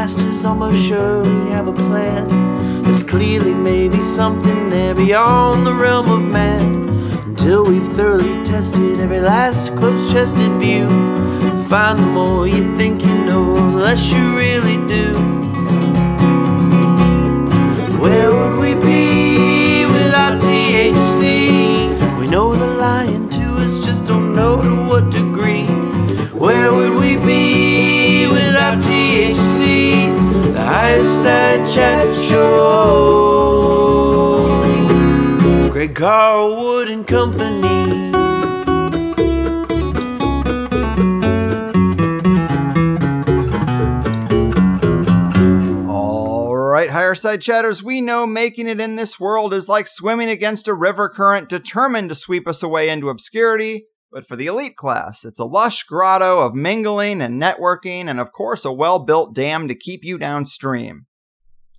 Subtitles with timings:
[0.00, 2.26] Masters almost surely have a plan.
[2.84, 6.88] There's clearly maybe something there beyond the realm of man.
[7.28, 10.86] Until we've thoroughly tested every last close chested view.
[11.68, 15.06] Find the more you think you know, the less you really do.
[18.02, 21.28] Where would we be without THC?
[22.18, 25.66] We know they're lying to us, just don't know to what degree.
[26.44, 27.69] Where would we be
[28.76, 30.52] THC?
[30.54, 33.40] The chat show.
[35.72, 37.60] Greg Carlwood and Company.
[45.88, 50.28] All right, higher side chatters, we know making it in this world is like swimming
[50.28, 53.86] against a river current determined to sweep us away into obscurity.
[54.12, 58.32] But for the elite class, it's a lush grotto of mingling and networking, and of
[58.32, 61.06] course, a well built dam to keep you downstream.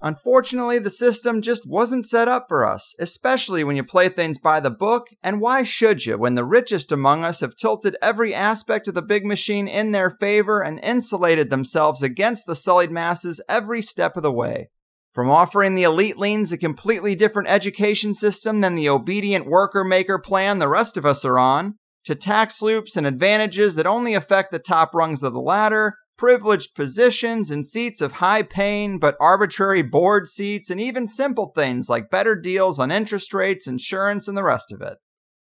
[0.03, 4.59] Unfortunately, the system just wasn't set up for us, especially when you play things by
[4.59, 8.87] the book, and why should you when the richest among us have tilted every aspect
[8.87, 13.81] of the big machine in their favor and insulated themselves against the sullied masses every
[13.81, 14.69] step of the way?
[15.13, 20.57] From offering the elite-lings a completely different education system than the obedient worker maker plan
[20.57, 21.75] the rest of us are on,
[22.05, 26.75] to tax loops and advantages that only affect the top rungs of the ladder, privileged
[26.75, 32.11] positions and seats of high paying but arbitrary board seats, and even simple things like
[32.11, 34.97] better deals on interest rates, insurance, and the rest of it.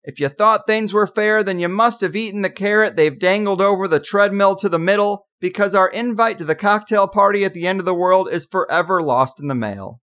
[0.02, 3.62] If you thought things were fair, then you must have eaten the carrot they've dangled
[3.62, 7.66] over the treadmill to the middle, because our invite to the cocktail party at the
[7.66, 10.00] end of the world is forever lost in the mail.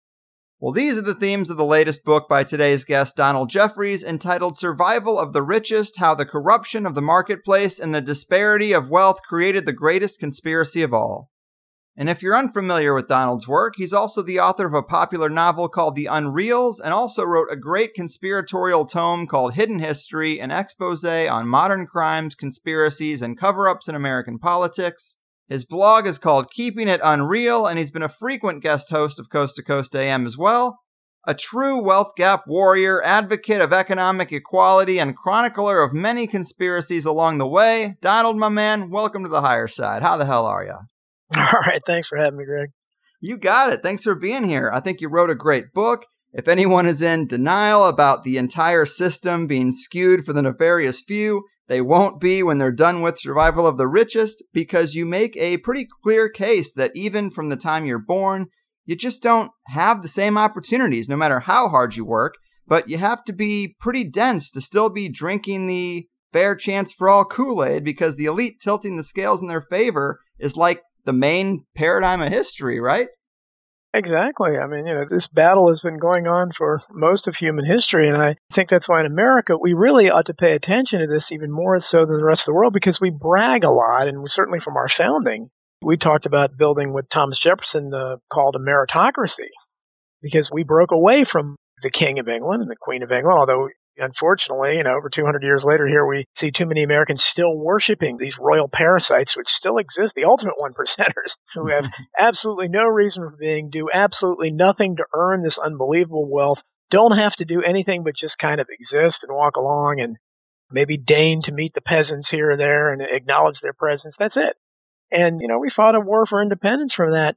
[0.61, 4.57] Well, these are the themes of the latest book by today's guest, Donald Jeffries, entitled
[4.57, 9.21] Survival of the Richest How the Corruption of the Marketplace and the Disparity of Wealth
[9.25, 11.29] Created the Greatest Conspiracy of All.
[11.95, 15.69] And if you're unfamiliar with Donald's work, he's also the author of a popular novel
[15.69, 21.05] called The Unreals and also wrote a great conspiratorial tome called Hidden History, an expose
[21.05, 25.15] on modern crimes, conspiracies, and cover ups in American politics.
[25.49, 29.31] His blog is called Keeping It Unreal, and he's been a frequent guest host of
[29.31, 30.77] Coast to Coast AM as well.
[31.25, 37.39] A true wealth gap warrior, advocate of economic equality, and chronicler of many conspiracies along
[37.39, 37.95] the way.
[37.99, 40.03] Donald, my man, welcome to the higher side.
[40.03, 40.75] How the hell are you?
[41.35, 41.81] All right.
[41.83, 42.69] Thanks for having me, Greg.
[43.19, 43.81] You got it.
[43.81, 44.69] Thanks for being here.
[44.71, 46.05] I think you wrote a great book.
[46.31, 51.45] If anyone is in denial about the entire system being skewed for the nefarious few,
[51.69, 55.57] they won't be when they're done with Survival of the Richest because you make a
[55.57, 58.47] pretty clear case that even from the time you're born,
[58.85, 62.33] you just don't have the same opportunities no matter how hard you work,
[62.67, 67.07] but you have to be pretty dense to still be drinking the fair chance for
[67.07, 71.13] all Kool Aid because the elite tilting the scales in their favor is like the
[71.13, 73.09] main paradigm of history, right?
[73.93, 74.57] Exactly.
[74.57, 78.07] I mean, you know, this battle has been going on for most of human history.
[78.07, 81.31] And I think that's why in America, we really ought to pay attention to this
[81.31, 84.07] even more so than the rest of the world because we brag a lot.
[84.07, 85.49] And certainly from our founding,
[85.81, 89.49] we talked about building what Thomas Jefferson uh, called a meritocracy
[90.21, 93.69] because we broke away from the King of England and the Queen of England, although
[93.99, 98.17] unfortunately, you know, over 200 years later, here we see too many Americans still worshiping
[98.17, 102.03] these royal parasites, which still exist, the ultimate one percenters, who have mm-hmm.
[102.17, 107.35] absolutely no reason for being, do absolutely nothing to earn this unbelievable wealth, don't have
[107.35, 110.17] to do anything but just kind of exist and walk along and
[110.71, 114.17] maybe deign to meet the peasants here or there and acknowledge their presence.
[114.17, 114.55] That's it.
[115.11, 117.35] And, you know, we fought a war for independence from that.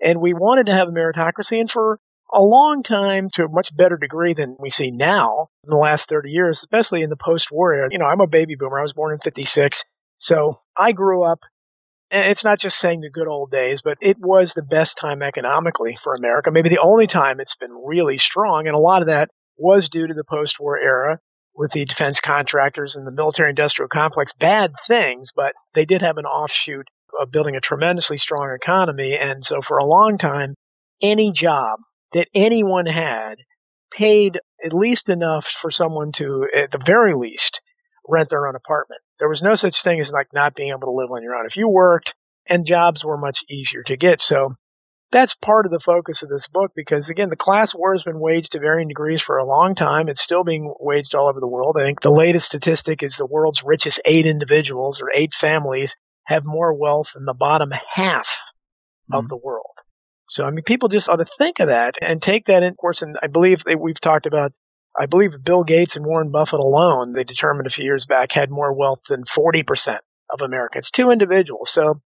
[0.00, 1.60] And we wanted to have a meritocracy.
[1.60, 2.00] And for
[2.32, 6.08] a long time to a much better degree than we see now in the last
[6.08, 7.88] 30 years, especially in the post war era.
[7.90, 8.78] You know, I'm a baby boomer.
[8.78, 9.84] I was born in 56.
[10.18, 11.40] So I grew up,
[12.10, 15.22] and it's not just saying the good old days, but it was the best time
[15.22, 16.50] economically for America.
[16.50, 18.66] Maybe the only time it's been really strong.
[18.66, 21.18] And a lot of that was due to the post war era
[21.54, 24.32] with the defense contractors and the military industrial complex.
[24.32, 26.86] Bad things, but they did have an offshoot
[27.20, 29.18] of building a tremendously strong economy.
[29.18, 30.54] And so for a long time,
[31.02, 31.80] any job
[32.12, 33.36] that anyone had
[33.92, 37.60] paid at least enough for someone to, at the very least,
[38.08, 39.00] rent their own apartment.
[39.18, 41.46] There was no such thing as like not being able to live on your own.
[41.46, 42.14] If you worked
[42.46, 44.20] and jobs were much easier to get.
[44.20, 44.56] So
[45.10, 48.18] that's part of the focus of this book because again, the class war has been
[48.18, 50.08] waged to varying degrees for a long time.
[50.08, 51.76] It's still being waged all over the world.
[51.78, 56.44] I think the latest statistic is the world's richest eight individuals or eight families have
[56.44, 59.16] more wealth than the bottom half mm-hmm.
[59.16, 59.76] of the world.
[60.32, 62.74] So, I mean, people just ought to think of that and take that in.
[62.74, 64.52] Course, and I believe that we've talked about,
[64.98, 68.50] I believe Bill Gates and Warren Buffett alone, they determined a few years back, had
[68.50, 69.98] more wealth than 40%
[70.30, 71.70] of Americans, two individuals.
[71.70, 72.00] So,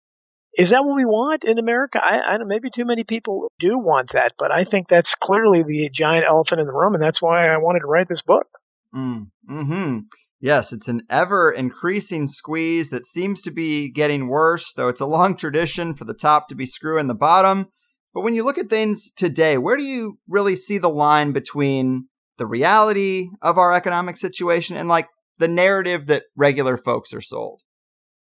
[0.57, 1.99] is that what we want in America?
[2.01, 5.63] I, I don't, maybe too many people do want that, but I think that's clearly
[5.63, 8.47] the giant elephant in the room, and that's why I wanted to write this book.
[8.95, 9.99] Mm, hmm
[10.39, 15.05] Yes, it's an ever increasing squeeze that seems to be getting worse, though it's a
[15.05, 17.67] long tradition for the top to be screwing the bottom.
[18.13, 22.07] But when you look at things today, where do you really see the line between
[22.37, 25.07] the reality of our economic situation and like
[25.37, 27.61] the narrative that regular folks are sold?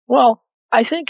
[0.08, 1.10] Well, I think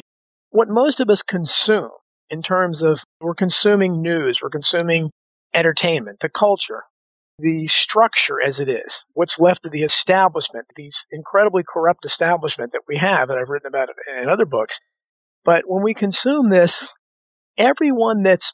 [0.50, 1.90] what most of us consume
[2.30, 5.12] in terms of we're consuming news, we're consuming
[5.54, 6.84] entertainment, the culture,
[7.40, 12.84] the structure as it is, what's left of the establishment, these incredibly corrupt establishment that
[12.88, 14.80] we have, and I've written about it in other books.
[15.44, 16.88] But when we consume this,
[17.58, 18.54] everyone that's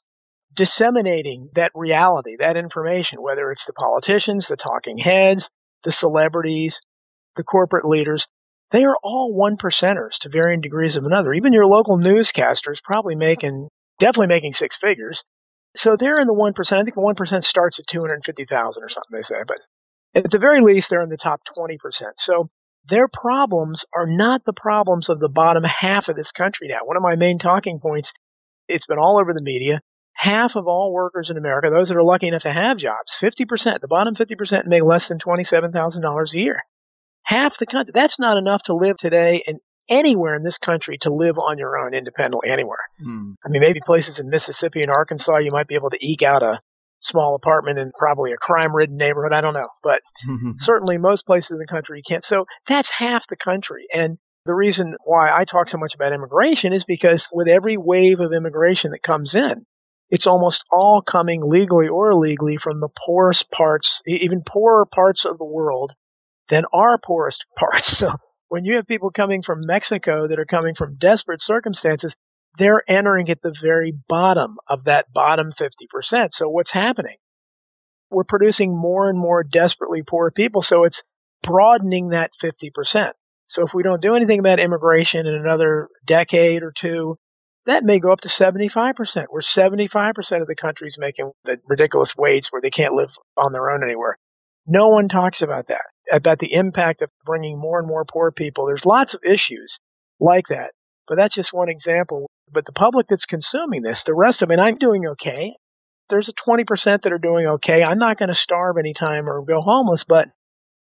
[0.56, 5.50] disseminating that reality, that information, whether it's the politicians, the talking heads,
[5.84, 6.82] the celebrities,
[7.36, 8.28] the corporate leaders,
[8.72, 11.34] they are all one percenters to varying degrees of another.
[11.34, 15.24] Even your local newscaster is probably making, definitely making six figures.
[15.76, 16.78] So they're in the 1%.
[16.78, 19.38] I think the 1% starts at 250,000 or something, they say.
[19.48, 19.58] But
[20.14, 21.78] at the very least, they're in the top 20%.
[22.18, 22.50] So
[22.86, 26.80] their problems are not the problems of the bottom half of this country now.
[26.84, 28.14] One of my main talking points,
[28.70, 29.82] it's been all over the media.
[30.14, 33.80] Half of all workers in America, those that are lucky enough to have jobs, 50%,
[33.80, 36.62] the bottom 50% make less than $27,000 a year
[37.30, 37.92] half the country.
[37.94, 41.78] That's not enough to live today in anywhere in this country to live on your
[41.78, 42.90] own independently anywhere.
[43.02, 43.32] Hmm.
[43.44, 46.44] I mean, maybe places in Mississippi and Arkansas, you might be able to eke out
[46.44, 46.60] a
[47.00, 49.34] small apartment in probably a crime ridden neighborhood.
[49.34, 49.70] I don't know.
[49.84, 50.02] But
[50.58, 52.24] certainly most places in the country you can't.
[52.24, 53.88] So that's half the country.
[53.94, 54.18] And
[54.50, 58.34] the reason why I talk so much about immigration is because with every wave of
[58.34, 59.64] immigration that comes in,
[60.10, 65.38] it's almost all coming legally or illegally from the poorest parts, even poorer parts of
[65.38, 65.94] the world
[66.48, 67.96] than our poorest parts.
[67.96, 68.16] So
[68.48, 72.16] when you have people coming from Mexico that are coming from desperate circumstances,
[72.58, 76.34] they're entering at the very bottom of that bottom 50%.
[76.34, 77.18] So what's happening?
[78.10, 80.64] We're producing more and more desperately poor people.
[80.64, 81.04] So it's
[81.44, 83.12] broadening that 50%.
[83.50, 87.18] So if we don't do anything about immigration in another decade or two,
[87.66, 92.48] that may go up to 75%, where 75% of the country's making the ridiculous wage
[92.50, 94.18] where they can't live on their own anywhere.
[94.66, 95.82] No one talks about that
[96.12, 98.66] about the impact of bringing more and more poor people.
[98.66, 99.80] There's lots of issues
[100.20, 100.72] like that,
[101.08, 102.30] but that's just one example.
[102.52, 105.54] But the public that's consuming this, the rest of it, I'm doing okay.
[106.10, 107.84] There's a 20% that are doing okay.
[107.84, 110.30] I'm not going to starve anytime or go homeless, but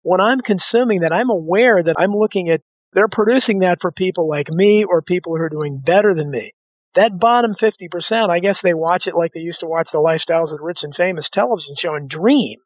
[0.05, 2.61] when I'm consuming that, I'm aware that I'm looking at,
[2.93, 6.51] they're producing that for people like me or people who are doing better than me.
[6.93, 10.53] That bottom 50%, I guess they watch it like they used to watch the lifestyles
[10.53, 12.59] of the rich and famous television show and dream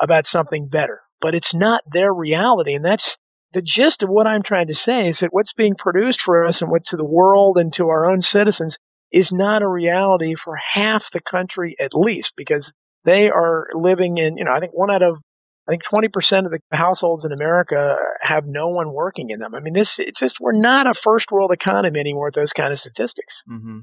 [0.00, 2.74] about something better but it's not their reality.
[2.74, 3.16] And that's
[3.52, 6.62] the gist of what I'm trying to say is that what's being produced for us
[6.62, 8.78] and what to the world and to our own citizens
[9.12, 12.72] is not a reality for half the country at least, because
[13.04, 15.18] they are living in, you know, I think one out of
[15.68, 19.54] I think 20% of the households in America have no one working in them.
[19.54, 22.72] I mean, this, it's just, we're not a first world economy anymore with those kind
[22.72, 23.42] of statistics.
[23.50, 23.80] Mm-hmm.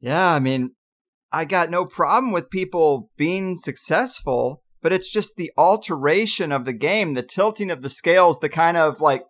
[0.00, 0.32] Yeah.
[0.32, 0.70] I mean,
[1.32, 6.72] I got no problem with people being successful but it's just the alteration of the
[6.72, 9.24] game, the tilting of the scales, the kind of like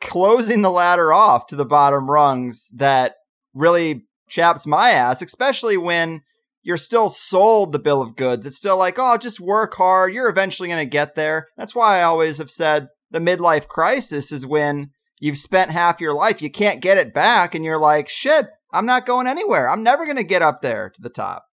[0.00, 3.14] closing the ladder off to the bottom rungs that
[3.52, 6.20] really chaps my ass, especially when
[6.62, 8.46] you're still sold the bill of goods.
[8.46, 10.12] It's still like, oh, just work hard.
[10.14, 11.48] You're eventually going to get there.
[11.56, 14.90] That's why I always have said the midlife crisis is when
[15.20, 18.86] you've spent half your life, you can't get it back, and you're like, shit, I'm
[18.86, 19.68] not going anywhere.
[19.68, 21.44] I'm never going to get up there to the top.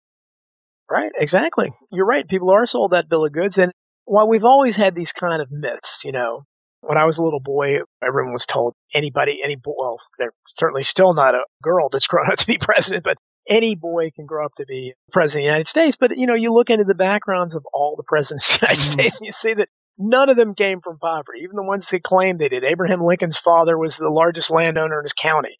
[0.89, 1.71] Right, exactly.
[1.91, 2.27] You're right.
[2.27, 3.59] People are sold that bill of goods.
[3.59, 3.71] And
[4.05, 6.39] while we've always had these kind of myths, you know,
[6.81, 10.81] when I was a little boy, everyone was told anybody, any boy, well, they're certainly
[10.81, 13.17] still not a girl that's grown up to be president, but
[13.49, 15.97] any boy can grow up to be president of the United States.
[15.99, 18.81] But, you know, you look into the backgrounds of all the presidents of the United
[18.81, 18.99] mm-hmm.
[18.99, 22.03] States and you see that none of them came from poverty, even the ones that
[22.03, 22.63] claimed they did.
[22.63, 25.57] Abraham Lincoln's father was the largest landowner in his county.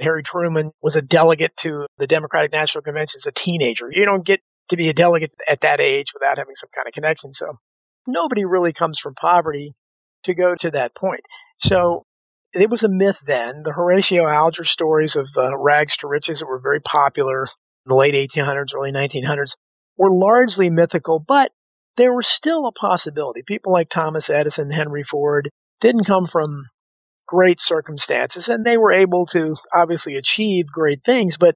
[0.00, 3.88] Harry Truman was a delegate to the Democratic National Convention as a teenager.
[3.90, 6.94] You don't get to be a delegate at that age without having some kind of
[6.94, 7.32] connection.
[7.32, 7.46] So
[8.06, 9.74] nobody really comes from poverty
[10.24, 11.22] to go to that point.
[11.58, 12.04] So
[12.52, 13.62] it was a myth then.
[13.62, 17.48] The Horatio Alger stories of uh, rags to riches that were very popular in
[17.86, 19.56] the late 1800s, early 1900s
[19.96, 21.50] were largely mythical, but
[21.96, 23.42] there was still a possibility.
[23.42, 25.50] People like Thomas Edison, Henry Ford
[25.80, 26.66] didn't come from
[27.26, 31.54] great circumstances and they were able to obviously achieve great things, but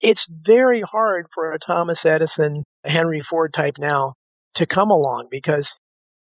[0.00, 4.14] it's very hard for a Thomas Edison, a Henry Ford type now
[4.54, 5.78] to come along because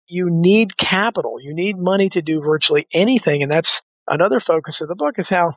[0.08, 1.36] you need capital.
[1.42, 3.42] You need money to do virtually anything.
[3.42, 5.54] And that's another focus of the book is how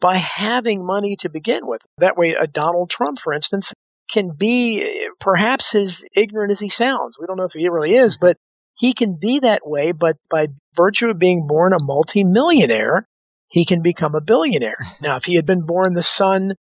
[0.00, 3.72] by having money to begin with, that way a Donald Trump, for instance,
[4.10, 7.18] can be perhaps as ignorant as he sounds.
[7.18, 8.36] We don't know if he really is, but
[8.74, 9.92] he can be that way.
[9.92, 13.06] But by virtue of being born a multimillionaire,
[13.48, 14.76] he can become a billionaire.
[15.00, 16.54] Now, if he had been born the son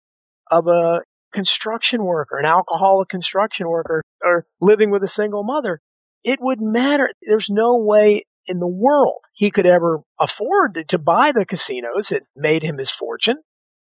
[0.51, 5.79] of a construction worker, an alcoholic construction worker, or living with a single mother,
[6.23, 7.09] it would matter.
[7.21, 12.23] There's no way in the world he could ever afford to buy the casinos that
[12.35, 13.37] made him his fortune.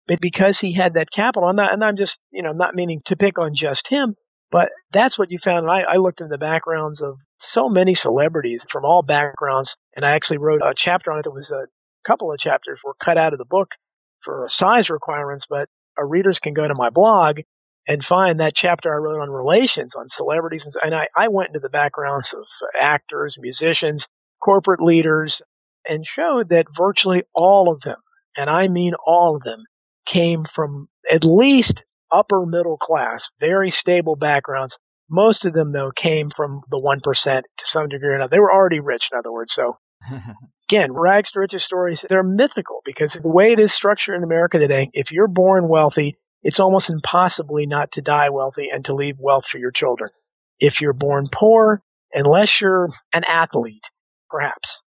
[0.07, 3.17] But because he had that capital, I'm and I'm just, you know, not meaning to
[3.17, 4.17] pick on just him,
[4.50, 5.67] but that's what you found.
[5.67, 10.05] And I, I looked in the backgrounds of so many celebrities from all backgrounds, and
[10.05, 11.27] I actually wrote a chapter on it.
[11.27, 11.67] It was a
[12.05, 13.73] couple of chapters were cut out of the book
[14.21, 17.41] for size requirements, but our readers can go to my blog
[17.87, 20.67] and find that chapter I wrote on relations, on celebrities.
[20.67, 22.47] And, and I, I went into the backgrounds of
[22.79, 24.09] actors, musicians,
[24.42, 25.42] corporate leaders,
[25.88, 27.99] and showed that virtually all of them,
[28.37, 29.64] and I mean all of them,
[30.07, 34.78] came from at least upper middle class, very stable backgrounds.
[35.11, 38.30] Most of them, though, came from the 1% to some degree or another.
[38.30, 39.52] They were already rich, in other words.
[39.52, 39.78] So,
[40.71, 44.59] again, rags to riches stories, they're mythical because the way it is structured in America
[44.59, 49.16] today, if you're born wealthy, it's almost impossibly not to die wealthy and to leave
[49.18, 50.11] wealth for your children.
[50.59, 53.90] If you're born poor, unless you're an athlete,
[54.30, 54.82] perhaps,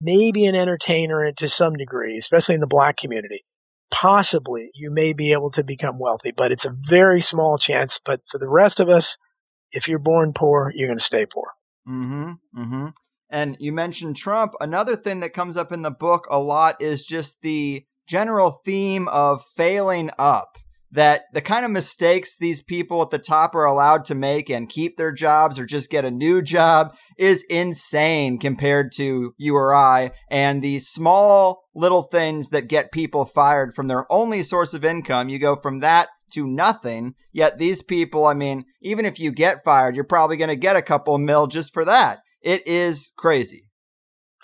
[0.00, 3.44] maybe an entertainer to some degree, especially in the black community,
[3.90, 8.00] possibly you may be able to become wealthy, but it's a very small chance.
[8.04, 9.16] But for the rest of us,
[9.72, 11.52] if you're born poor, you're going to stay poor.
[11.88, 12.32] Mm-hmm.
[12.56, 12.86] Mm-hmm.
[13.30, 14.54] And you mentioned Trump.
[14.60, 19.08] Another thing that comes up in the book a lot is just the general theme
[19.08, 20.58] of failing up
[20.92, 24.68] that the kind of mistakes these people at the top are allowed to make and
[24.68, 29.74] keep their jobs or just get a new job is insane compared to you or
[29.74, 30.12] I.
[30.30, 35.28] And these small little things that get people fired from their only source of income,
[35.28, 37.14] you go from that to nothing.
[37.32, 40.76] Yet these people, I mean, even if you get fired, you're probably going to get
[40.76, 42.20] a couple mil just for that.
[42.42, 43.64] It is crazy.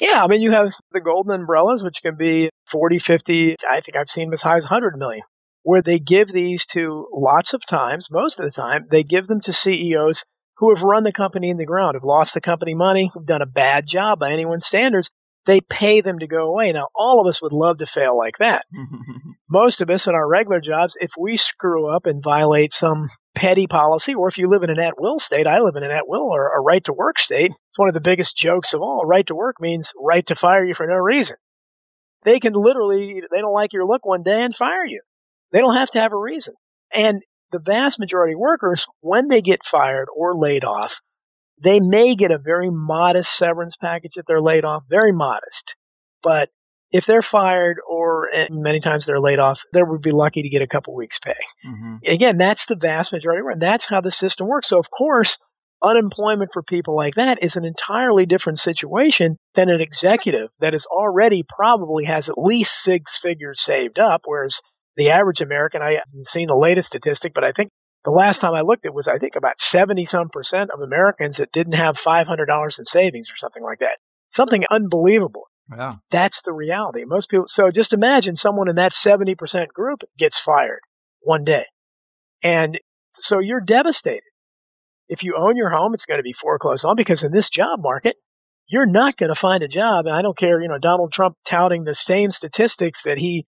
[0.01, 3.97] Yeah, I mean, you have the golden umbrellas, which can be 40, 50, I think
[3.97, 5.23] I've seen them as high as 100 million
[5.63, 9.41] where they give these to lots of times, most of the time, they give them
[9.41, 10.25] to CEOs
[10.57, 13.43] who have run the company in the ground, have lost the company money, who've done
[13.43, 15.11] a bad job by anyone's standards.
[15.45, 16.73] They pay them to go away.
[16.73, 18.65] Now, all of us would love to fail like that.
[19.51, 23.67] most of us in our regular jobs, if we screw up and violate some petty
[23.67, 26.07] policy, or if you live in an at will state, I live in an at
[26.07, 27.51] will or a right to work state.
[27.51, 29.05] It's one of the biggest jokes of all.
[29.05, 31.37] Right to work means right to fire you for no reason.
[32.25, 35.01] They can literally, they don't like your look one day and fire you.
[35.53, 36.55] They don't have to have a reason.
[36.93, 41.01] And the vast majority of workers, when they get fired or laid off,
[41.63, 45.77] they may get a very modest severance package if they're laid off, very modest.
[46.23, 46.49] But
[46.91, 50.63] if they're fired or many times they're laid off, they would be lucky to get
[50.63, 51.35] a couple weeks pay.
[51.67, 51.97] Mm-hmm.
[52.07, 53.43] Again, that's the vast majority.
[53.51, 54.69] And that's how the system works.
[54.69, 55.39] So of course,
[55.83, 60.87] unemployment for people like that is an entirely different situation than an executive that is
[60.87, 64.61] already probably has at least six figures saved up, whereas
[64.97, 67.71] the average American, I haven't seen the latest statistic, but I think
[68.05, 71.37] the last time I looked, it was, I think, about 70 some percent of Americans
[71.37, 73.99] that didn't have $500 in savings or something like that.
[74.31, 75.45] Something unbelievable.
[75.71, 75.97] Yeah.
[76.11, 77.05] That's the reality.
[77.07, 80.81] Most people, so just imagine someone in that 70% group gets fired
[81.21, 81.65] one day.
[82.43, 82.79] And
[83.15, 84.23] so you're devastated.
[85.09, 87.81] If you own your home, it's going to be foreclosed on because in this job
[87.81, 88.17] market,
[88.67, 90.07] you're not going to find a job.
[90.07, 93.47] And I don't care, you know, Donald Trump touting the same statistics that he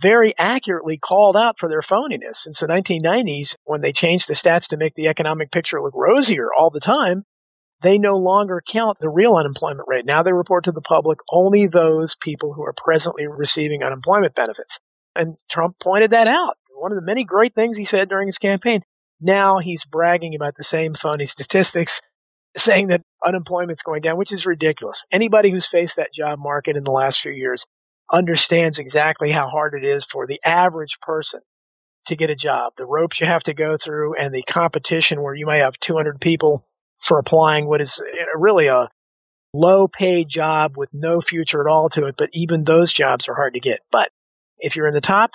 [0.00, 2.36] very accurately called out for their phoniness.
[2.36, 6.48] Since the 1990s, when they changed the stats to make the economic picture look rosier
[6.56, 7.24] all the time,
[7.82, 10.06] they no longer count the real unemployment rate.
[10.06, 14.80] Now they report to the public only those people who are presently receiving unemployment benefits.
[15.16, 16.56] And Trump pointed that out.
[16.74, 18.82] One of the many great things he said during his campaign.
[19.20, 22.00] Now he's bragging about the same phony statistics,
[22.56, 25.04] saying that unemployment's going down, which is ridiculous.
[25.12, 27.66] Anybody who's faced that job market in the last few years
[28.12, 31.40] understands exactly how hard it is for the average person
[32.06, 32.74] to get a job.
[32.76, 36.20] The ropes you have to go through and the competition where you may have 200
[36.20, 36.66] people
[36.98, 38.88] for applying what is eh, really a
[39.54, 42.16] low paid job with no future at all to it.
[42.16, 43.80] But even those jobs are hard to get.
[43.90, 44.10] But
[44.58, 45.30] if you're in the top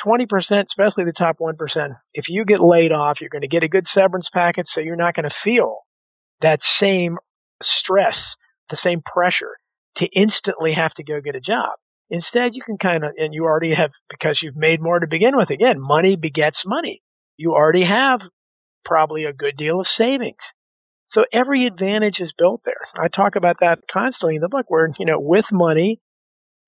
[0.00, 3.68] 20%, especially the top 1%, if you get laid off, you're going to get a
[3.68, 4.66] good severance package.
[4.66, 5.78] So you're not going to feel
[6.40, 7.18] that same
[7.62, 8.36] stress,
[8.68, 9.56] the same pressure
[9.96, 11.70] to instantly have to go get a job.
[12.10, 15.36] Instead, you can kind of, and you already have, because you've made more to begin
[15.36, 15.50] with.
[15.50, 17.00] Again, money begets money.
[17.36, 18.28] You already have
[18.84, 20.54] probably a good deal of savings.
[21.06, 22.80] So every advantage is built there.
[22.96, 26.00] I talk about that constantly in the book where, you know, with money,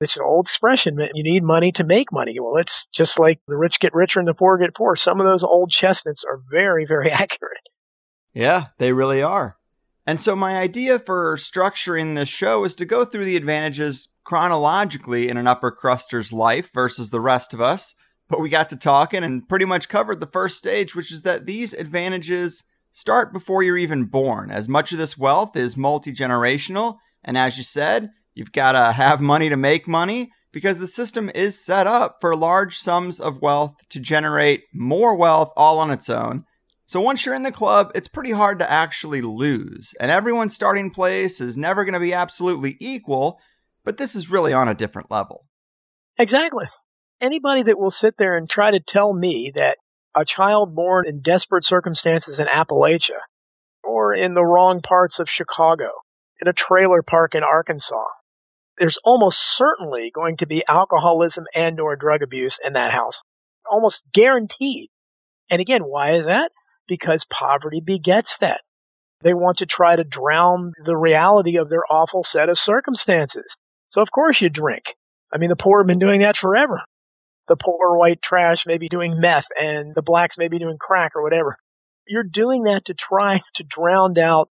[0.01, 2.39] it's an old expression, you need money to make money.
[2.39, 4.95] Well, it's just like the rich get richer and the poor get poor.
[4.95, 7.69] Some of those old chestnuts are very, very accurate.
[8.35, 9.57] Yeah, they really are.
[10.07, 15.29] And so my idea for structuring this show is to go through the advantages chronologically
[15.29, 17.95] in an upper cruster's life versus the rest of us.
[18.29, 21.47] But we got to talking and pretty much covered the first stage, which is that
[21.47, 24.51] these advantages start before you're even born.
[24.51, 28.93] As much of this wealth is multi generational, and as you said, you've got to
[28.93, 33.43] have money to make money because the system is set up for large sums of
[33.43, 36.46] wealth to generate more wealth all on its own.
[36.87, 39.93] So once you're in the club, it's pretty hard to actually lose.
[39.99, 43.41] And everyone's starting place is never going to be absolutely equal,
[43.85, 45.47] but this is really on a different level.
[46.17, 46.67] Exactly.
[47.21, 49.79] Anybody that will sit there and try to tell me that
[50.15, 53.19] a child born in desperate circumstances in Appalachia
[53.83, 55.91] or in the wrong parts of Chicago,
[56.41, 58.05] in a trailer park in Arkansas.
[58.79, 63.21] There's almost certainly going to be alcoholism and or drug abuse in that house.
[63.69, 64.89] Almost guaranteed.
[65.51, 66.53] And again, why is that?
[66.89, 68.61] Because poverty begets that.
[69.23, 73.57] They want to try to drown the reality of their awful set of circumstances.
[73.89, 74.95] So of course you drink.
[75.33, 76.83] I mean, the poor have been doing that forever
[77.47, 81.13] the poor white trash may be doing meth and the blacks may be doing crack
[81.15, 81.57] or whatever.
[82.07, 84.51] You're doing that to try to drown out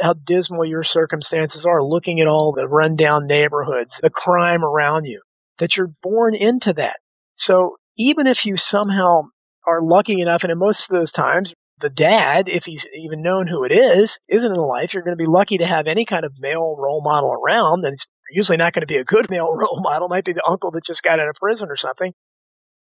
[0.00, 5.22] how dismal your circumstances are, looking at all the rundown neighborhoods, the crime around you,
[5.58, 6.96] that you're born into that.
[7.34, 9.22] So even if you somehow
[9.68, 13.46] are lucky enough, and in most of those times, the dad, if he's even known
[13.46, 16.24] who it is, isn't in life, you're going to be lucky to have any kind
[16.24, 17.84] of male role model around.
[17.84, 20.08] And it's usually not going to be a good male role model.
[20.08, 22.12] Might be the uncle that just got out of prison or something.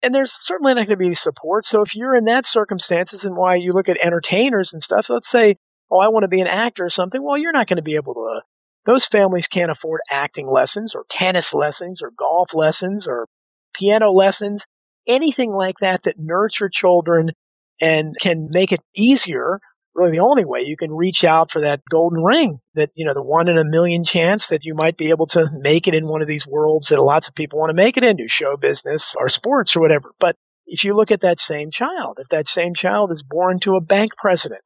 [0.02, 1.64] And there's certainly not going to be support.
[1.64, 5.28] So if you're in that circumstances and why you look at entertainers and stuff, let's
[5.28, 5.56] say,
[5.90, 7.22] oh, I want to be an actor or something.
[7.22, 8.36] Well, you're not going to be able to.
[8.36, 8.40] Uh,
[8.86, 13.26] those families can't afford acting lessons or tennis lessons or golf lessons or
[13.74, 14.66] piano lessons,
[15.08, 17.30] anything like that that nurture children
[17.80, 19.60] and can make it easier
[19.98, 23.14] really the only way you can reach out for that golden ring that, you know,
[23.14, 26.06] the one in a million chance that you might be able to make it in
[26.06, 29.14] one of these worlds that lots of people want to make it into show business
[29.18, 30.12] or sports or whatever.
[30.18, 33.76] But if you look at that same child, if that same child is born to
[33.76, 34.62] a bank president,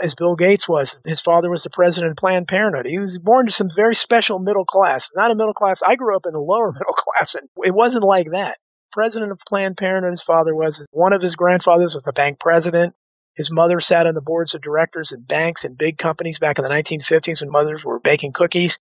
[0.00, 2.86] as Bill Gates was, his father was the president of Planned Parenthood.
[2.86, 5.10] He was born to some very special middle class.
[5.16, 5.82] Not a middle class.
[5.82, 8.58] I grew up in the lower middle class, and it wasn't like that.
[8.98, 10.84] President of Planned Parenthood, his father was.
[10.90, 12.94] One of his grandfathers was a bank president.
[13.36, 16.64] His mother sat on the boards of directors at banks and big companies back in
[16.64, 18.80] the 1950s when mothers were baking cookies.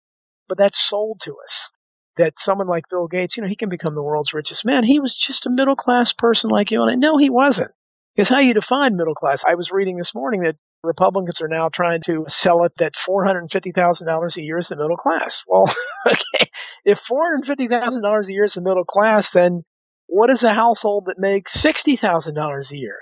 [0.49, 1.69] But that's sold to us
[2.15, 4.83] that someone like Bill Gates, you know, he can become the world's richest man.
[4.83, 6.95] He was just a middle class person like you and I.
[6.95, 7.69] No, he wasn't.
[8.15, 9.45] Because how you define middle class?
[9.47, 14.37] I was reading this morning that Republicans are now trying to sell it that $450,000
[14.37, 15.43] a year is the middle class.
[15.47, 15.71] Well,
[16.07, 16.49] okay,
[16.83, 19.63] if $450,000 a year is the middle class, then
[20.07, 23.01] what is a household that makes $60,000 a year?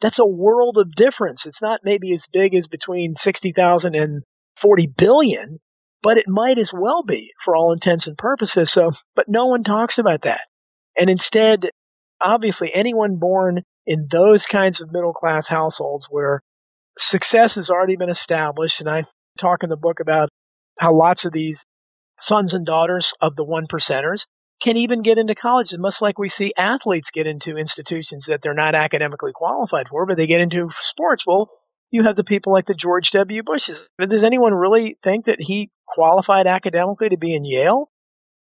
[0.00, 1.46] that's a world of difference.
[1.46, 4.22] It's not maybe as big as between 60,000 and
[4.56, 5.60] 40 billion,
[6.02, 8.72] but it might as well be for all intents and purposes.
[8.72, 10.42] So, but no one talks about that.
[10.98, 11.68] And instead,
[12.20, 16.40] obviously, anyone born in those kinds of middle class households where
[16.98, 19.04] success has already been established, and I
[19.38, 20.30] talk in the book about
[20.78, 21.64] how lots of these
[22.18, 24.26] sons and daughters of the one percenters
[24.60, 28.54] can even get into college, much like we see athletes get into institutions that they're
[28.54, 31.26] not academically qualified for, but they get into sports.
[31.26, 31.50] Well,
[31.90, 33.42] you have the people like the George W.
[33.42, 33.88] Bushes.
[33.98, 37.90] Does anyone really think that he qualified academically to be in Yale?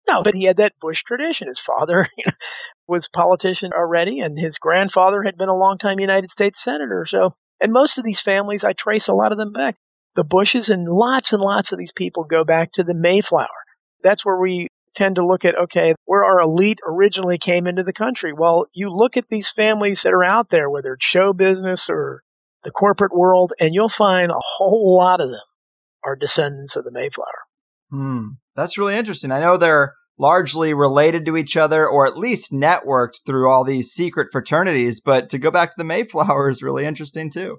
[0.06, 1.48] No, but he had that Bush tradition.
[1.48, 2.06] His father
[2.86, 7.06] was politician already, and his grandfather had been a longtime United States senator.
[7.06, 9.76] So, and most of these families, I trace a lot of them back.
[10.14, 13.48] The Bushes and lots and lots of these people go back to the Mayflower.
[14.02, 17.92] That's where we tend to look at, okay, where our elite originally came into the
[17.92, 18.32] country.
[18.32, 22.22] Well, you look at these families that are out there, whether it's show business or
[22.62, 25.40] the corporate world, and you'll find a whole lot of them
[26.04, 27.26] are descendants of the Mayflower.
[27.90, 28.28] Hmm.
[28.56, 29.30] That's really interesting.
[29.32, 33.90] I know they're largely related to each other or at least networked through all these
[33.90, 37.58] secret fraternities, but to go back to the Mayflower is really interesting too.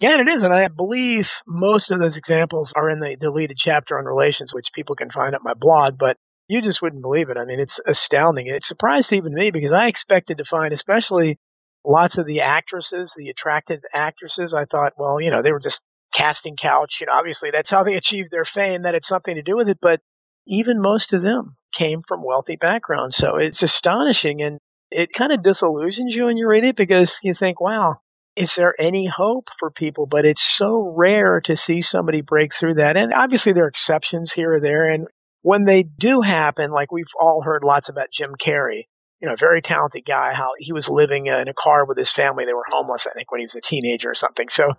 [0.00, 0.42] Yeah, and it is.
[0.42, 4.72] And I believe most of those examples are in the deleted chapter on relations, which
[4.74, 5.98] people can find at my blog.
[5.98, 6.16] But
[6.48, 7.36] you just wouldn't believe it.
[7.36, 8.46] I mean, it's astounding.
[8.46, 11.38] It surprised even me because I expected to find, especially
[11.84, 14.54] lots of the actresses, the attractive actresses.
[14.54, 16.98] I thought, well, you know, they were just casting couch.
[17.00, 18.82] You know, obviously that's how they achieved their fame.
[18.82, 19.78] That had something to do with it.
[19.80, 20.00] But
[20.46, 23.16] even most of them came from wealthy backgrounds.
[23.16, 24.58] So it's astonishing and
[24.90, 27.96] it kind of disillusions you when you read it because you think, wow,
[28.36, 30.06] is there any hope for people?
[30.06, 32.96] But it's so rare to see somebody break through that.
[32.96, 34.88] And obviously there are exceptions here or there.
[34.88, 35.08] And
[35.44, 38.84] when they do happen, like we've all heard lots about Jim Carrey,
[39.20, 42.10] you know, a very talented guy, how he was living in a car with his
[42.10, 42.46] family.
[42.46, 44.48] They were homeless, I think, when he was a teenager or something.
[44.48, 44.72] So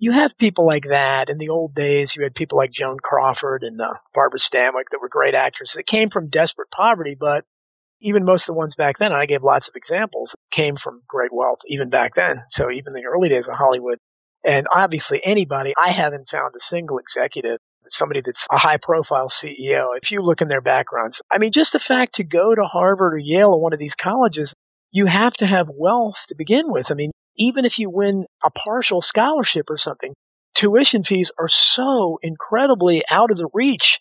[0.00, 1.30] you have people like that.
[1.30, 4.98] In the old days, you had people like Joan Crawford and uh, Barbara Stanwyck that
[5.00, 7.44] were great actors that came from desperate poverty, but
[8.00, 11.02] even most of the ones back then, and I gave lots of examples, came from
[11.06, 12.42] great wealth even back then.
[12.48, 13.98] So even in the early days of Hollywood.
[14.44, 19.88] And obviously anybody, I haven't found a single executive, somebody that's a high profile CEO.
[20.00, 23.14] If you look in their backgrounds, I mean, just the fact to go to Harvard
[23.14, 24.54] or Yale or one of these colleges,
[24.90, 26.90] you have to have wealth to begin with.
[26.90, 30.14] I mean, even if you win a partial scholarship or something,
[30.54, 34.00] tuition fees are so incredibly out of the reach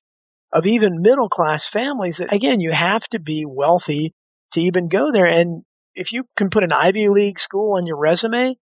[0.51, 4.13] of even middle class families that, again, you have to be wealthy
[4.53, 5.25] to even go there.
[5.25, 8.55] And if you can put an Ivy League school on your resume,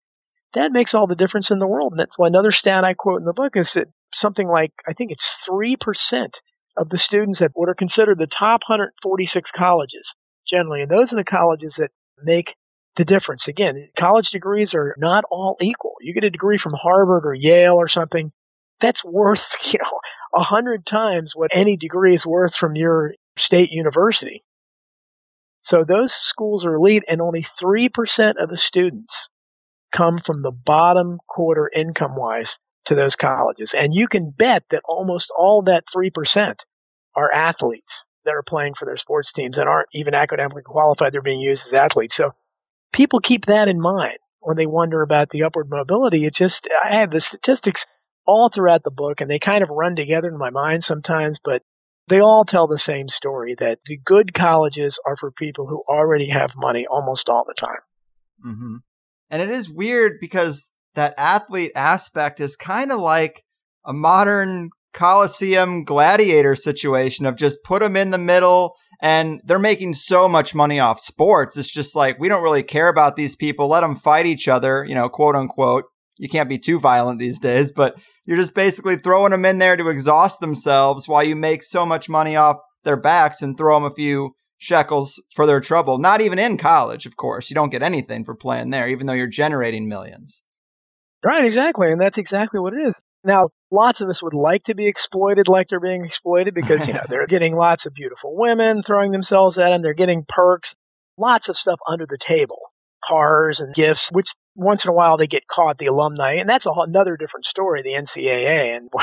[0.53, 1.93] that makes all the difference in the world.
[1.93, 4.93] And that's why another stat I quote in the book is that something like, I
[4.93, 6.41] think it's 3%
[6.77, 10.15] of the students at what are considered the top 146 colleges
[10.47, 10.81] generally.
[10.81, 11.91] And those are the colleges that
[12.21, 12.55] make
[12.95, 13.47] the difference.
[13.47, 15.95] Again, college degrees are not all equal.
[16.01, 18.31] You get a degree from Harvard or Yale or something,
[18.79, 19.99] that's worth, you know,
[20.33, 24.43] a hundred times what any degree is worth from your state university.
[25.61, 29.29] So those schools are elite and only 3% of the students
[29.91, 33.73] come from the bottom quarter income wise to those colleges.
[33.73, 36.55] And you can bet that almost all that 3%
[37.15, 41.13] are athletes that are playing for their sports teams and aren't even academically qualified.
[41.13, 42.15] They're being used as athletes.
[42.15, 42.33] So
[42.91, 46.25] people keep that in mind when they wonder about the upward mobility.
[46.25, 47.85] It just, I have the statistics
[48.25, 51.61] all throughout the book and they kind of run together in my mind sometimes, but
[52.07, 56.29] they all tell the same story that the good colleges are for people who already
[56.29, 57.79] have money almost all the time.
[58.45, 58.75] Mm-hmm.
[59.29, 63.43] And it is weird because that athlete aspect is kind of like
[63.85, 69.93] a modern Coliseum gladiator situation of just put them in the middle and they're making
[69.93, 71.57] so much money off sports.
[71.57, 73.67] It's just like, we don't really care about these people.
[73.67, 75.83] Let them fight each other, you know, quote unquote.
[76.17, 79.75] You can't be too violent these days, but you're just basically throwing them in there
[79.75, 83.83] to exhaust themselves while you make so much money off their backs and throw them
[83.83, 85.97] a few shekels for their trouble.
[85.97, 87.49] Not even in college, of course.
[87.49, 90.41] You don't get anything for playing there, even though you're generating millions.
[91.25, 91.91] Right, exactly.
[91.91, 93.01] And that's exactly what it is.
[93.23, 96.93] Now, lots of us would like to be exploited like they're being exploited because, you
[96.93, 99.81] know, they're getting lots of beautiful women throwing themselves at them.
[99.81, 100.75] They're getting perks,
[101.17, 102.59] lots of stuff under the table,
[103.03, 106.33] cars and gifts, which once in a while they get caught, the alumni.
[106.33, 108.77] And that's a whole, another different story, the NCAA.
[108.77, 109.01] And, boy,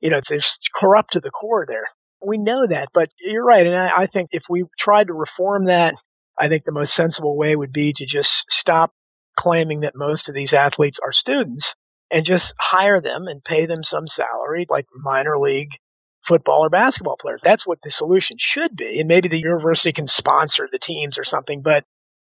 [0.00, 1.88] you know, it's, it's corrupt to the core there.
[2.24, 3.66] We know that, but you're right.
[3.66, 5.96] And I, I think if we tried to reform that,
[6.38, 8.92] I think the most sensible way would be to just stop
[9.38, 11.76] claiming that most of these athletes are students
[12.10, 15.78] and just hire them and pay them some salary like minor league
[16.22, 17.40] football or basketball players.
[17.42, 18.98] That's what the solution should be.
[18.98, 21.84] And maybe the university can sponsor the teams or something, but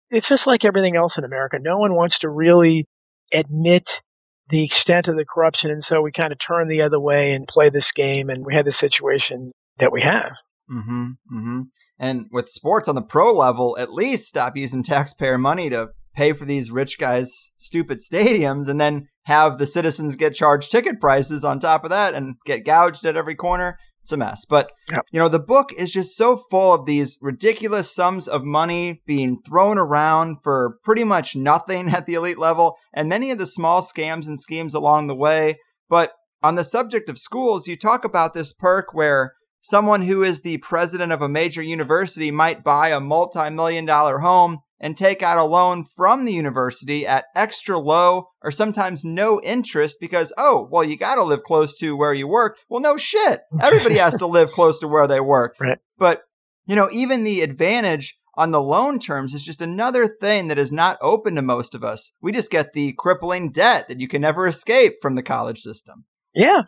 [0.10, 1.60] it's just like everything else in America.
[1.60, 2.86] No one wants to really
[3.34, 4.02] admit
[4.50, 5.69] the extent of the corruption.
[5.69, 8.30] And so we kind of turn the other way and play this game.
[8.30, 10.32] And we had the situation that we have.
[10.71, 11.62] Mm-hmm, mm-hmm.
[12.00, 16.34] And with sports on the pro level, at least stop using taxpayer money to pay
[16.34, 21.43] for these rich guys' stupid stadiums and then have the citizens get charged ticket prices
[21.43, 23.78] on top of that and get gouged at every corner.
[24.02, 24.45] It's a mess.
[24.50, 25.06] But, yep.
[25.12, 29.38] you know, the book is just so full of these ridiculous sums of money being
[29.45, 33.82] thrown around for pretty much nothing at the elite level and many of the small
[33.82, 35.60] scams and schemes along the way.
[35.88, 40.41] But on the subject of schools, you talk about this perk where someone who is
[40.41, 45.22] the president of a major university might buy a multi million dollar home and take
[45.22, 50.67] out a loan from the university at extra low or sometimes no interest because, oh,
[50.70, 52.58] well, you got to live close to where you work.
[52.67, 53.41] Well, no shit.
[53.62, 55.56] Everybody has to live close to where they work.
[55.60, 55.78] Right.
[55.98, 56.24] But,
[56.65, 60.72] you know, even the advantage on the loan terms is just another thing that is
[60.72, 62.12] not open to most of us.
[62.20, 66.06] We just get the crippling debt that you can never escape from the college system.
[66.34, 66.63] Yeah.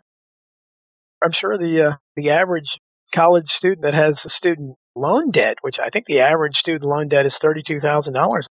[1.23, 2.80] I'm sure the uh, the average
[3.13, 7.08] college student that has a student loan debt, which I think the average student loan
[7.08, 8.12] debt is $32,000.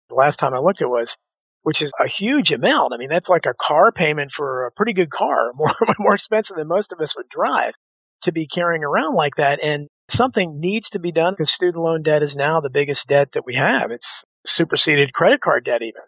[0.09, 1.17] The last time I looked, it was,
[1.63, 2.93] which is a huge amount.
[2.95, 6.57] I mean, that's like a car payment for a pretty good car, more, more expensive
[6.57, 7.75] than most of us would drive
[8.23, 9.63] to be carrying around like that.
[9.63, 13.33] And something needs to be done because student loan debt is now the biggest debt
[13.33, 13.91] that we have.
[13.91, 16.03] It's superseded credit card debt, even.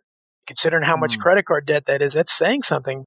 [0.46, 1.20] Considering how much mm.
[1.20, 3.04] credit card debt that is, that's saying something.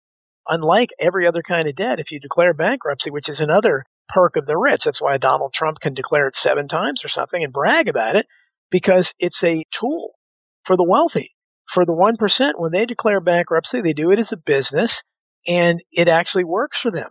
[0.47, 4.45] Unlike every other kind of debt, if you declare bankruptcy, which is another perk of
[4.45, 4.83] the rich.
[4.83, 8.25] That's why Donald Trump can declare it seven times or something and brag about it
[8.71, 10.13] because it's a tool
[10.63, 11.31] for the wealthy.
[11.65, 15.03] For the 1%, when they declare bankruptcy, they do it as a business
[15.47, 17.09] and it actually works for them.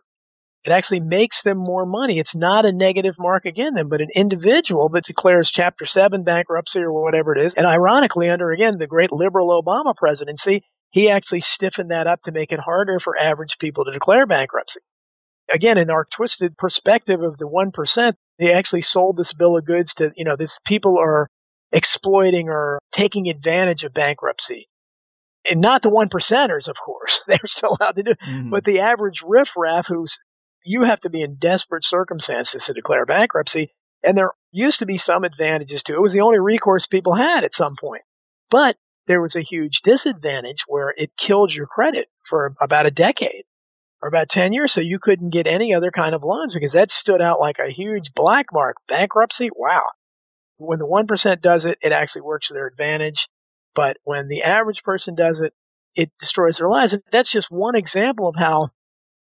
[0.64, 2.18] It actually makes them more money.
[2.18, 6.80] It's not a negative mark again them, but an individual that declares chapter seven bankruptcy
[6.80, 7.54] or whatever it is.
[7.54, 12.32] And ironically, under again, the great liberal Obama presidency, he actually stiffened that up to
[12.32, 14.80] make it harder for average people to declare bankruptcy
[15.52, 19.94] again, in our twisted perspective of the 1%, they actually sold this bill of goods
[19.94, 21.28] to, you know, this people are
[21.70, 24.68] exploiting or taking advantage of bankruptcy.
[25.50, 27.22] And not the one percenters, of course.
[27.26, 28.20] They're still allowed to do it.
[28.20, 28.50] Mm-hmm.
[28.50, 30.18] But the average riffraff who's,
[30.64, 33.72] you have to be in desperate circumstances to declare bankruptcy.
[34.04, 35.96] And there used to be some advantages to it.
[35.96, 38.02] It was the only recourse people had at some point.
[38.50, 38.76] But
[39.06, 43.44] there was a huge disadvantage where it killed your credit for about a decade
[44.02, 44.72] or about 10 years.
[44.72, 47.70] So you couldn't get any other kind of loans because that stood out like a
[47.70, 48.76] huge black mark.
[48.88, 49.84] Bankruptcy, wow.
[50.58, 53.28] When the 1% does it, it actually works to their advantage.
[53.74, 55.54] But when the average person does it,
[55.94, 56.92] it destroys their lives.
[56.92, 58.70] And that's just one example of how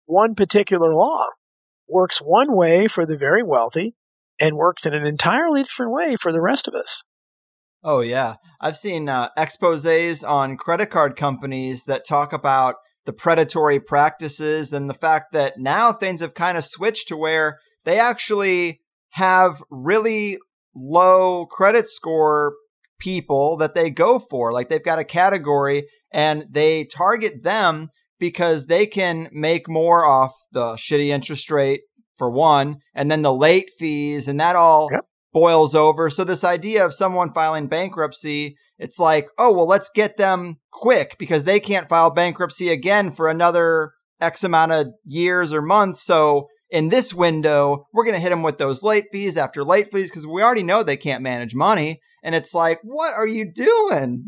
[0.06, 1.26] one particular law
[1.88, 3.96] works one way for the very wealthy
[4.40, 7.04] and works in an entirely different way for the rest of us.
[7.84, 8.36] Oh, yeah.
[8.60, 14.90] I've seen uh, exposes on credit card companies that talk about the predatory practices and
[14.90, 20.38] the fact that now things have kind of switched to where they actually have really
[20.76, 22.54] low credit score
[23.00, 24.52] people that they go for.
[24.52, 27.90] Like they've got a category and they target them
[28.20, 31.82] because they can make more off the shitty interest rate
[32.18, 35.06] for one, and then the late fees, and that all yep.
[35.36, 36.10] Boils over.
[36.10, 41.16] So, this idea of someone filing bankruptcy it's like, oh, well, let's get them quick
[41.18, 46.04] because they can't file bankruptcy again for another X amount of years or months.
[46.04, 49.90] So in this window, we're going to hit them with those late fees after late
[49.94, 52.02] fees because we already know they can't manage money.
[52.24, 54.28] And it's like, what are you doing?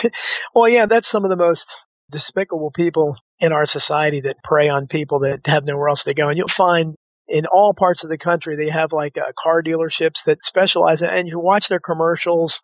[0.54, 1.78] well, yeah, that's some of the most
[2.10, 6.28] despicable people in our society that prey on people that have nowhere else to go.
[6.28, 6.94] And you'll find
[7.28, 11.10] in all parts of the country, they have like uh, car dealerships that specialize in,
[11.10, 12.60] and you watch their commercials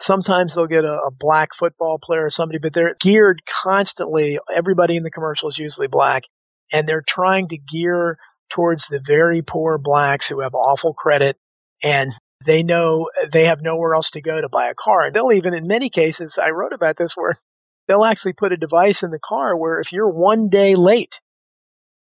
[0.00, 4.38] Sometimes they'll get a, a, black football player or somebody, but they're geared constantly.
[4.54, 6.24] Everybody in the commercial is usually black,
[6.72, 8.18] and they're trying to gear
[8.50, 11.36] towards the very poor blacks who have awful credit
[11.82, 12.12] and
[12.44, 15.10] they know they have nowhere else to go to buy a car.
[15.10, 17.40] They'll even, in many cases, I wrote about this where
[17.88, 21.20] they'll actually put a device in the car where if you're one day late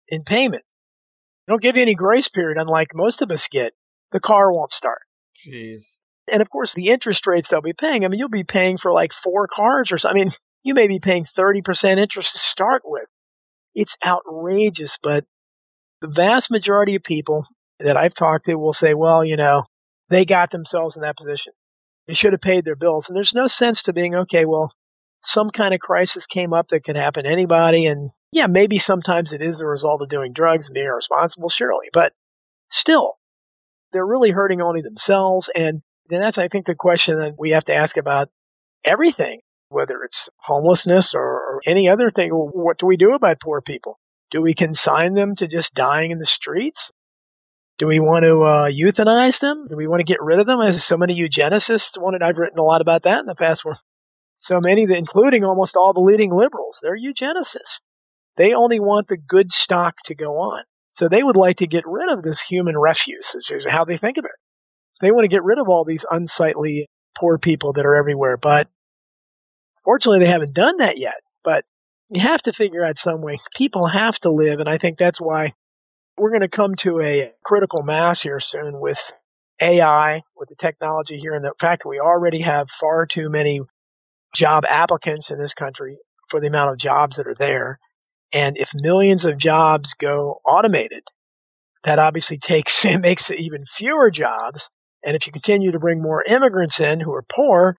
[0.07, 0.63] in payment,
[1.51, 3.73] they don't give you any grace period, unlike most of us get,
[4.13, 5.01] the car won't start.
[5.45, 5.83] Jeez.
[6.31, 8.93] And of course, the interest rates they'll be paying, I mean, you'll be paying for
[8.93, 10.21] like four cars or something.
[10.21, 10.33] I mean,
[10.63, 13.03] you may be paying 30% interest to start with.
[13.75, 15.25] It's outrageous, but
[15.99, 17.45] the vast majority of people
[17.79, 19.65] that I've talked to will say, well, you know,
[20.07, 21.51] they got themselves in that position.
[22.07, 23.09] They should have paid their bills.
[23.09, 24.71] And there's no sense to being, okay, well,
[25.21, 27.87] some kind of crisis came up that could happen to anybody.
[27.87, 31.87] And yeah, maybe sometimes it is the result of doing drugs and being irresponsible, surely.
[31.91, 32.13] But
[32.69, 33.15] still,
[33.91, 35.49] they're really hurting only themselves.
[35.53, 38.29] And then that's, I think, the question that we have to ask about
[38.85, 42.29] everything, whether it's homelessness or, or any other thing.
[42.31, 43.99] What do we do about poor people?
[44.31, 46.91] Do we consign them to just dying in the streets?
[47.77, 49.67] Do we want to uh, euthanize them?
[49.67, 50.61] Do we want to get rid of them?
[50.61, 53.65] As so many eugenicists wanted, I've written a lot about that in the past.
[53.65, 53.75] Where
[54.37, 57.81] so many, including almost all the leading liberals, they're eugenicists.
[58.41, 60.63] They only want the good stock to go on.
[60.89, 63.97] So they would like to get rid of this human refuse, which is how they
[63.97, 64.31] think of it.
[64.99, 68.37] They want to get rid of all these unsightly poor people that are everywhere.
[68.37, 68.67] But
[69.83, 71.21] fortunately, they haven't done that yet.
[71.43, 71.65] But
[72.09, 73.37] you have to figure out some way.
[73.55, 74.59] People have to live.
[74.59, 75.53] And I think that's why
[76.17, 79.11] we're going to come to a critical mass here soon with
[79.61, 83.61] AI, with the technology here, and the fact that we already have far too many
[84.33, 87.77] job applicants in this country for the amount of jobs that are there.
[88.33, 91.03] And if millions of jobs go automated,
[91.83, 94.69] that obviously takes it makes even fewer jobs.
[95.03, 97.75] And if you continue to bring more immigrants in who are poor,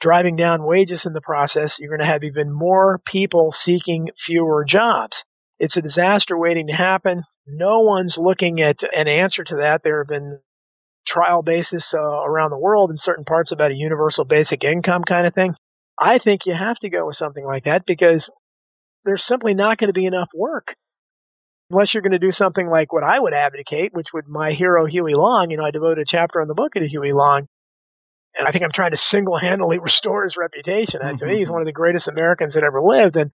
[0.00, 4.64] driving down wages in the process, you're going to have even more people seeking fewer
[4.64, 5.24] jobs.
[5.58, 7.22] It's a disaster waiting to happen.
[7.46, 9.82] No one's looking at an answer to that.
[9.82, 10.40] There have been
[11.06, 15.26] trial basis uh, around the world in certain parts about a universal basic income kind
[15.26, 15.54] of thing.
[15.98, 18.30] I think you have to go with something like that because
[19.06, 20.76] there's simply not going to be enough work
[21.70, 24.86] unless you're going to do something like what I would advocate, which would my hero
[24.86, 25.50] Huey Long.
[25.50, 27.46] You know, I devoted a chapter on the book to Huey Long,
[28.38, 31.00] and I think I'm trying to single-handedly restore his reputation.
[31.00, 31.52] To me, he's mm-hmm.
[31.54, 33.30] one of the greatest Americans that ever lived, and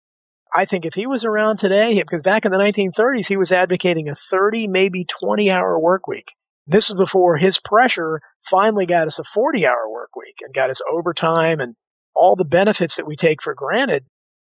[0.54, 4.10] I think if he was around today, because back in the 1930s, he was advocating
[4.10, 6.34] a 30, maybe 20 hour work week.
[6.68, 10.70] This was before his pressure finally got us a 40 hour work week and got
[10.70, 11.76] us overtime and
[12.14, 14.06] all the benefits that we take for granted,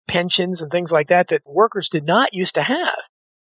[0.07, 2.97] pensions and things like that, that workers did not used to have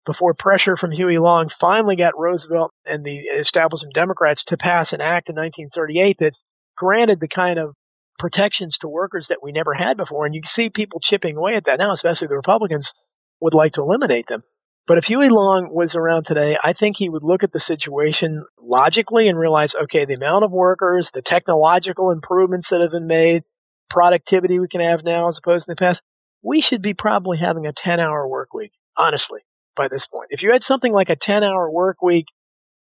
[0.05, 5.01] before pressure from Huey Long finally got Roosevelt and the establishment Democrats to pass an
[5.01, 6.33] act in 1938 that
[6.77, 7.75] granted the kind of
[8.17, 10.25] protections to workers that we never had before.
[10.25, 12.93] And you see people chipping away at that now, especially the Republicans
[13.41, 14.43] would like to eliminate them.
[14.87, 18.45] But if Huey Long was around today, I think he would look at the situation
[18.59, 23.43] logically and realize, okay, the amount of workers, the technological improvements that have been made,
[23.89, 26.03] productivity we can have now as opposed to the past,
[26.45, 29.41] we should be probably having a 10 hour work week, honestly,
[29.75, 30.27] by this point.
[30.29, 32.27] If you had something like a 10 hour work week,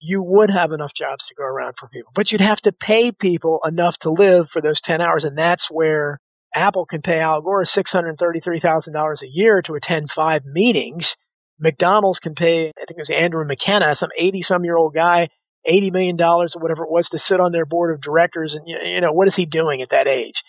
[0.01, 3.13] you would have enough jobs to go around for people, but you'd have to pay
[3.13, 5.25] people enough to live for those 10 hours.
[5.25, 6.19] And that's where
[6.55, 11.17] Apple can pay Al Gore $633,000 a year to attend five meetings.
[11.61, 15.29] McDonald's can pay, I think it was Andrew McKenna, some 80 some year old guy,
[15.69, 18.55] $80 million or whatever it was to sit on their board of directors.
[18.55, 20.43] And, you know, what is he doing at that age?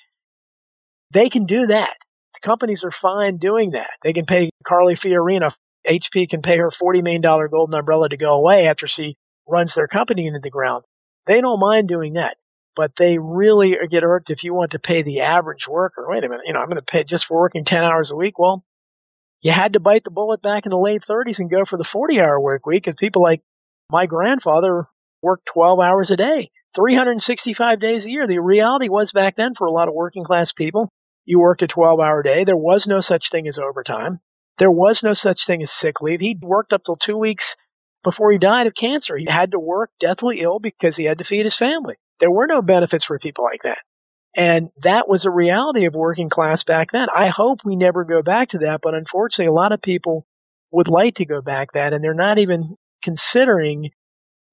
[1.12, 1.98] They can do that.
[2.34, 3.92] The companies are fine doing that.
[4.04, 5.54] They can pay Carly Fiorina.
[5.88, 9.16] HP can pay her $40 million golden umbrella to go away after she
[9.48, 10.84] runs their company into the ground.
[11.26, 12.38] They don't mind doing that,
[12.76, 16.06] but they really get irked if you want to pay the average worker.
[16.08, 18.16] Wait a minute, you know, I'm going to pay just for working 10 hours a
[18.16, 18.38] week.
[18.40, 18.64] Well,
[19.42, 21.84] you had to bite the bullet back in the late 30s and go for the
[21.84, 23.42] 40 hour work week because people like
[23.90, 24.88] my grandfather
[25.22, 28.28] worked 12 hours a day, 365 days a year.
[28.28, 30.90] The reality was back then for a lot of working class people,
[31.26, 32.44] you worked a 12 hour day.
[32.44, 34.20] There was no such thing as overtime.
[34.58, 36.20] There was no such thing as sick leave.
[36.20, 37.56] He worked up till two weeks
[38.04, 39.18] before he died of cancer.
[39.18, 41.96] He had to work deathly ill because he had to feed his family.
[42.20, 43.80] There were no benefits for people like that.
[44.36, 47.08] And that was a reality of working class back then.
[47.14, 50.26] I hope we never go back to that, but unfortunately, a lot of people
[50.72, 53.92] would like to go back that, and they're not even considering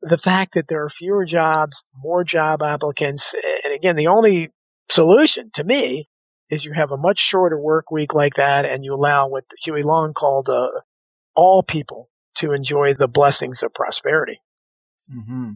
[0.03, 3.35] the fact that there are fewer jobs, more job applicants.
[3.65, 4.51] And again, the only
[4.89, 6.09] solution to me
[6.51, 9.83] is you have a much shorter work week like that, and you allow what Huey
[9.83, 10.69] Long called uh,
[11.35, 14.41] all people to enjoy the blessings of prosperity.
[15.13, 15.53] Mm-hmm.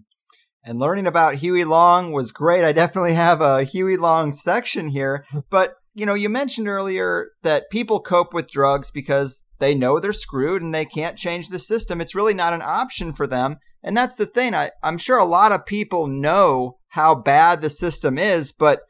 [0.64, 2.64] And learning about Huey Long was great.
[2.64, 5.24] I definitely have a Huey Long section here.
[5.50, 10.12] But, you know, you mentioned earlier that people cope with drugs because they know they're
[10.12, 12.00] screwed and they can't change the system.
[12.00, 13.59] It's really not an option for them.
[13.83, 14.55] And that's the thing.
[14.55, 18.83] I, I'm sure a lot of people know how bad the system is, but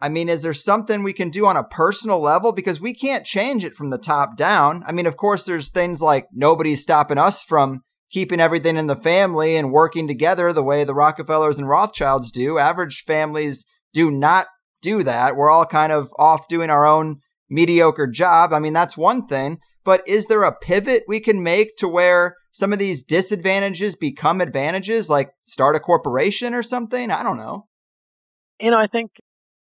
[0.00, 2.52] I mean, is there something we can do on a personal level?
[2.52, 4.82] Because we can't change it from the top down.
[4.86, 8.96] I mean, of course, there's things like nobody's stopping us from keeping everything in the
[8.96, 12.58] family and working together the way the Rockefellers and Rothschilds do.
[12.58, 14.46] Average families do not
[14.82, 15.36] do that.
[15.36, 18.52] We're all kind of off doing our own mediocre job.
[18.52, 19.58] I mean, that's one thing.
[19.84, 24.40] But is there a pivot we can make to where some of these disadvantages become
[24.40, 27.10] advantages, like start a corporation or something?
[27.10, 27.66] I don't know.
[28.60, 29.12] You know, I think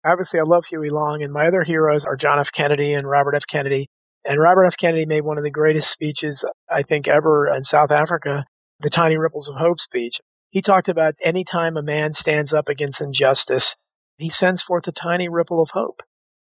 [0.05, 2.53] obviously I love Huey Long, and my other heroes are John F.
[2.53, 3.47] Kennedy and Robert F.
[3.47, 3.89] Kennedy.
[4.25, 4.77] And Robert F.
[4.77, 8.45] Kennedy made one of the greatest speeches, I think, ever in South Africa,
[8.81, 10.21] the Tiny Ripples of Hope speech.
[10.51, 13.77] He talked about any time a man stands up against injustice,
[14.19, 16.03] he sends forth a tiny ripple of hope.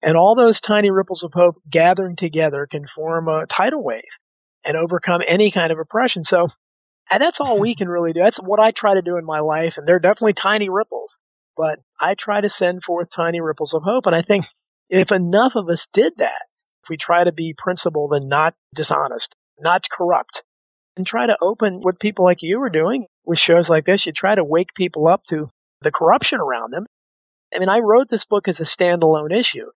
[0.02, 4.02] And all those tiny ripples of hope gathering together can form a tidal wave
[4.64, 6.24] and overcome any kind of oppression.
[6.24, 6.48] So
[7.10, 8.20] and that's all we can really do.
[8.20, 9.76] That's what I try to do in my life.
[9.76, 11.18] And they're definitely tiny ripples
[11.60, 14.06] but I try to send forth tiny ripples of hope.
[14.06, 14.46] And I think
[14.88, 16.42] if enough of us did that,
[16.82, 20.42] if we try to be principled and not dishonest, not corrupt,
[20.96, 24.12] and try to open what people like you are doing with shows like this, you
[24.12, 25.48] try to wake people up to
[25.82, 26.86] the corruption around them.
[27.54, 29.66] I mean, I wrote this book as a standalone issue,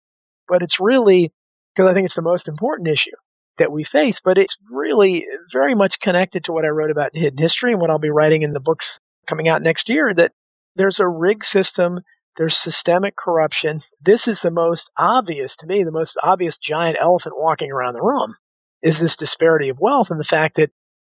[0.48, 1.30] but it's really
[1.74, 3.10] because I think it's the most important issue.
[3.58, 4.20] that we face.
[4.20, 7.80] But it's really very much connected to what I wrote about in hidden history and
[7.80, 10.32] what I'll be writing in the books coming out next year that
[10.76, 12.00] there's a rigged system.
[12.36, 13.80] There's systemic corruption.
[14.00, 18.02] This is the most obvious to me, the most obvious giant elephant walking around the
[18.02, 18.34] room
[18.82, 20.70] is this disparity of wealth and the fact that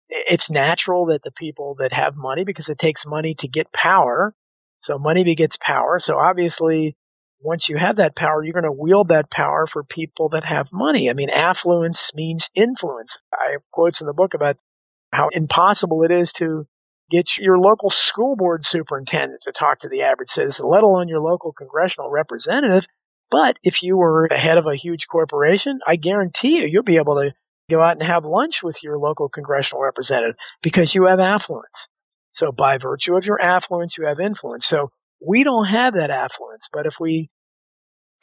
[0.09, 4.35] it's natural that the people that have money, because it takes money to get power.
[4.79, 5.97] So money begets power.
[5.97, 6.95] So obviously,
[7.39, 10.71] once you have that power, you're going to wield that power for people that have
[10.71, 11.09] money.
[11.09, 13.19] I mean, affluence means influence.
[13.33, 14.57] I have quotes in the book about
[15.11, 16.67] how impossible it is to
[17.13, 21.19] get your local school board superintendent to talk to the average citizen, let alone your
[21.19, 22.87] local congressional representative.
[23.29, 26.97] But if you were the head of a huge corporation, I guarantee you, you'll be
[26.97, 27.31] able to
[27.69, 31.87] go out and have lunch with your local congressional representative because you have affluence.
[32.31, 34.65] So by virtue of your affluence, you have influence.
[34.65, 34.89] So
[35.25, 37.29] we don't have that affluence, but if we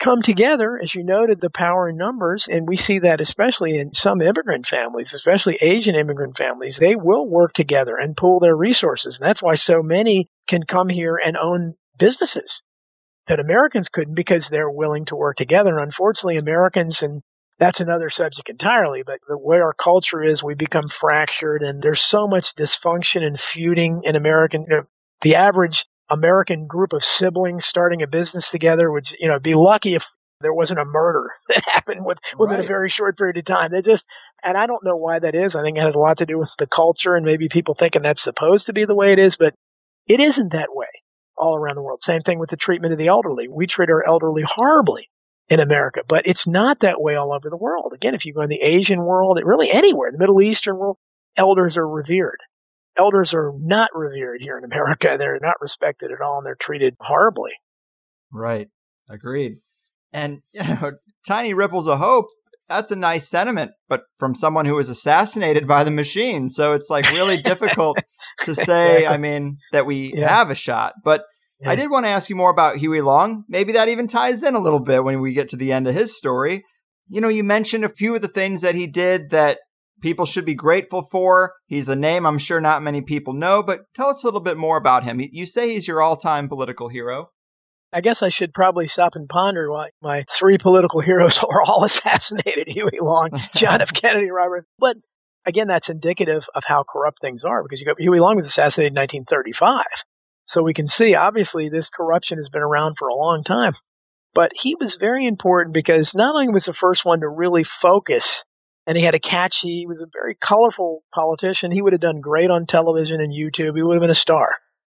[0.01, 3.95] come together, as you noted, the power in numbers, and we see that especially in
[3.95, 9.19] some immigrant families, especially Asian immigrant families, they will work together and pool their resources.
[9.19, 12.63] And that's why so many can come here and own businesses
[13.27, 15.79] that Americans couldn't because they're willing to work together.
[15.79, 17.23] Unfortunately, Americans and
[17.59, 19.03] that's another subject entirely.
[19.05, 23.39] But the way our culture is, we become fractured, and there's so much dysfunction and
[23.39, 24.63] feuding in American.
[24.63, 24.83] You know,
[25.21, 29.95] the average American group of siblings starting a business together would, you know, be lucky
[29.95, 30.07] if
[30.41, 32.65] there wasn't a murder that happened with, within right.
[32.65, 33.71] a very short period of time.
[33.71, 34.07] They just,
[34.43, 35.55] and I don't know why that is.
[35.55, 38.03] I think it has a lot to do with the culture and maybe people thinking
[38.03, 39.55] that's supposed to be the way it is, but
[40.07, 40.89] it isn't that way
[41.37, 42.03] all around the world.
[42.03, 43.49] Same thing with the treatment of the elderly.
[43.49, 45.09] We treat our elderly horribly
[45.49, 47.93] in America, but it's not that way all over the world.
[47.95, 50.97] Again, if you go in the Asian world, really anywhere, the Middle Eastern world,
[51.37, 52.39] elders are revered.
[52.97, 55.15] Elders are not revered here in America.
[55.19, 57.53] They're not respected at all and they're treated horribly.
[58.33, 58.69] Right.
[59.09, 59.59] Agreed.
[60.13, 60.93] And, you know,
[61.27, 62.27] tiny ripples of hope,
[62.69, 66.49] that's a nice sentiment, but from someone who was assassinated by the machine.
[66.49, 67.99] So it's like really difficult
[68.43, 69.07] to say, exactly.
[69.07, 70.29] I mean, that we yeah.
[70.29, 70.95] have a shot.
[71.05, 71.25] But
[71.67, 73.45] I did want to ask you more about Huey Long.
[73.49, 75.95] Maybe that even ties in a little bit when we get to the end of
[75.95, 76.65] his story.
[77.09, 79.59] You know, you mentioned a few of the things that he did that
[80.01, 81.55] people should be grateful for.
[81.67, 84.57] He's a name I'm sure not many people know, but tell us a little bit
[84.57, 85.21] more about him.
[85.21, 87.31] You say he's your all time political hero.
[87.93, 91.85] I guess I should probably stop and ponder why my three political heroes were all
[91.85, 93.93] assassinated Huey Long, John F.
[93.93, 94.67] Kennedy, Robert.
[94.79, 94.97] But
[95.45, 98.93] again, that's indicative of how corrupt things are because you go, Huey Long was assassinated
[98.93, 99.85] in 1935.
[100.47, 103.75] So we can see, obviously, this corruption has been around for a long time.
[104.35, 108.45] But he was very important because not only was the first one to really focus,
[108.87, 111.71] and he had a catchy, he was a very colorful politician.
[111.71, 113.77] He would have done great on television and YouTube.
[113.77, 114.49] He would have been a star.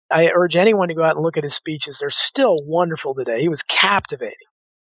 [0.09, 1.99] I urge anyone to go out and look at his speeches.
[1.99, 3.41] They're still wonderful today.
[3.41, 4.35] He was captivating.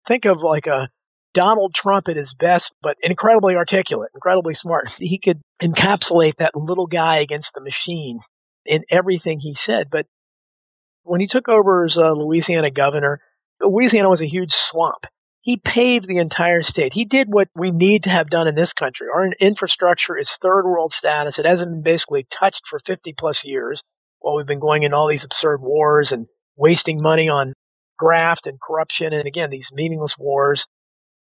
[0.07, 0.89] Think of like a
[1.35, 4.95] Donald Trump at his best, but incredibly articulate, incredibly smart.
[4.99, 8.21] He could encapsulate that little guy against the machine
[8.65, 9.89] in everything he said.
[9.91, 10.07] But
[11.03, 13.21] when he took over as a Louisiana governor,
[13.61, 15.07] Louisiana was a huge swamp.
[15.47, 16.93] He paved the entire state.
[16.93, 19.07] He did what we need to have done in this country.
[19.15, 21.39] Our infrastructure is third world status.
[21.39, 23.85] It hasn't been basically touched for 50 plus years
[24.19, 26.27] while we've been going in all these absurd wars and
[26.57, 27.53] wasting money on
[27.97, 30.67] graft and corruption and again, these meaningless wars.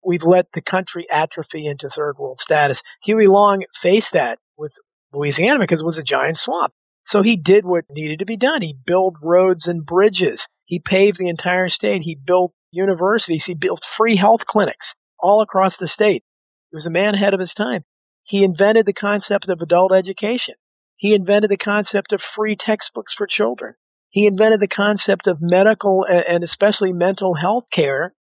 [0.06, 2.84] We've let the country atrophy into third world status.
[3.04, 4.74] Huey Long faced that with
[5.14, 6.74] Louisiana because it was a giant swamp.
[7.06, 8.64] So he did what needed to be done.
[8.64, 10.50] He built roads and bridges.
[10.66, 12.02] He paved the entire state.
[12.02, 13.46] He built universities.
[13.46, 16.24] He built free health clinics all across the state.
[16.72, 17.84] He was a man ahead of his time.
[18.24, 20.56] He invented the concept of adult education.
[20.96, 23.76] He invented the concept of free textbooks for children.
[24.10, 28.14] He invented the concept of medical and especially mental health care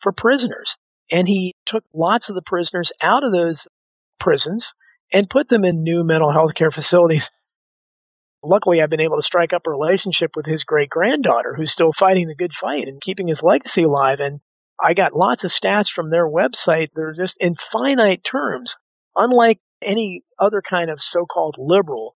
[0.00, 0.76] for prisoners.
[1.10, 3.68] And he took lots of the prisoners out of those
[4.18, 4.74] prisons
[5.12, 7.30] and put them in new mental health care facilities
[8.46, 11.92] luckily I've been able to strike up a relationship with his great granddaughter who's still
[11.92, 14.20] fighting the good fight and keeping his legacy alive.
[14.20, 14.40] And
[14.80, 16.88] I got lots of stats from their website.
[16.94, 18.76] They're just in finite terms.
[19.16, 22.14] Unlike any other kind of so called liberal,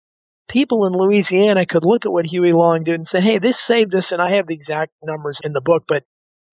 [0.49, 3.95] people in Louisiana could look at what Huey Long did and say, hey, this saved
[3.95, 4.11] us.
[4.11, 6.03] And I have the exact numbers in the book, but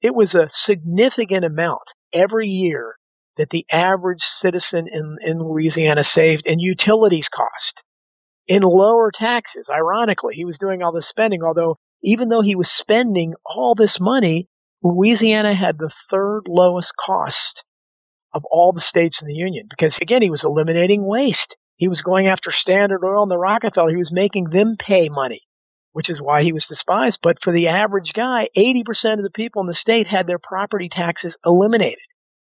[0.02, 2.94] it was a significant amount every year
[3.36, 7.82] that the average citizen in, in Louisiana saved in utilities cost
[8.47, 9.70] in lower taxes.
[9.70, 13.99] Ironically, he was doing all this spending, although even though he was spending all this
[14.01, 14.49] money,
[14.82, 17.64] Louisiana had the third lowest cost
[18.32, 21.57] of all the states in the Union because, again, he was eliminating waste.
[21.76, 23.90] He was going after Standard Oil and the Rockefeller.
[23.90, 25.40] He was making them pay money,
[25.92, 27.20] which is why he was despised.
[27.22, 30.88] But for the average guy, 80% of the people in the state had their property
[30.88, 31.99] taxes eliminated.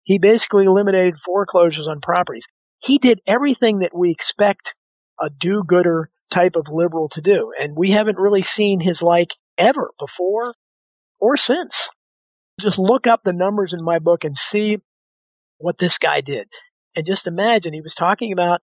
[0.04, 2.48] He basically eliminated foreclosures on properties.
[2.78, 4.74] he did everything that we expect
[5.22, 7.52] a do gooder type of liberal to do.
[7.58, 10.54] And we haven't really seen his like ever before
[11.20, 11.90] or since.
[12.60, 14.78] Just look up the numbers in my book and see
[15.58, 16.48] what this guy did.
[16.96, 18.60] And just imagine he was talking about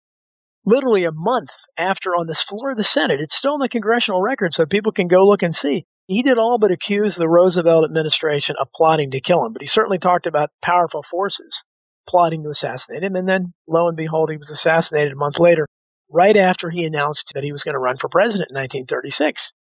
[0.66, 3.22] literally a month after on this floor of the Senate.
[3.22, 5.86] It's still in the congressional record, so people can go look and see.
[6.08, 9.68] He did all but accuse the Roosevelt administration of plotting to kill him, but he
[9.68, 11.64] certainly talked about powerful forces
[12.08, 13.16] plotting to assassinate him.
[13.16, 15.68] And then, lo and behold, he was assassinated a month later,
[16.10, 19.54] right after he announced that he was going to run for president in 1936.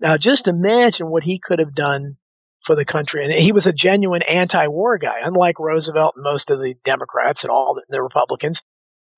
[0.00, 2.16] Now, just imagine what he could have done
[2.64, 3.24] for the country.
[3.24, 7.44] And he was a genuine anti war guy, unlike Roosevelt and most of the Democrats
[7.44, 8.62] and all the Republicans.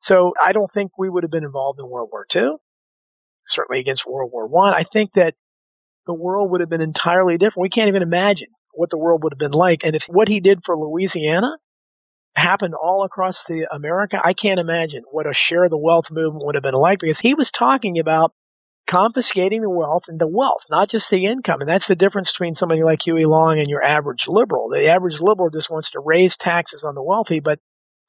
[0.01, 2.53] So I don't think we would have been involved in World War II,
[3.47, 4.49] certainly against World War.
[4.73, 4.81] I.
[4.81, 5.35] I think that
[6.07, 7.63] the world would have been entirely different.
[7.63, 9.85] We can't even imagine what the world would have been like.
[9.85, 11.59] And if what he did for Louisiana
[12.39, 16.45] happened all across the America, I can't imagine what a share of the wealth movement
[16.47, 18.33] would have been like because he was talking about
[18.89, 21.61] confiscating the wealth and the wealth, not just the income.
[21.61, 24.71] And that's the difference between somebody like Huey Long and your average liberal.
[24.71, 27.61] The average liberal just wants to raise taxes on the wealthy, but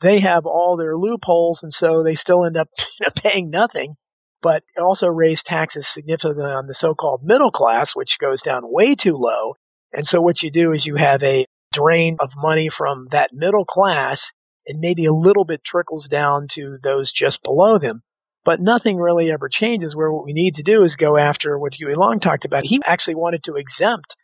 [0.01, 3.95] they have all their loopholes, and so they still end up you know, paying nothing.
[4.41, 9.17] But also raise taxes significantly on the so-called middle class, which goes down way too
[9.17, 9.55] low.
[9.91, 13.65] And so what you do is you have a drain of money from that middle
[13.65, 14.31] class,
[14.67, 18.01] and maybe a little bit trickles down to those just below them
[18.45, 21.73] but nothing really ever changes where what we need to do is go after what
[21.73, 22.65] Huey Long talked about.
[22.65, 24.15] He actually wanted to exempt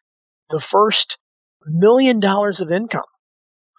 [0.49, 1.17] the first
[1.65, 3.03] million dollars of income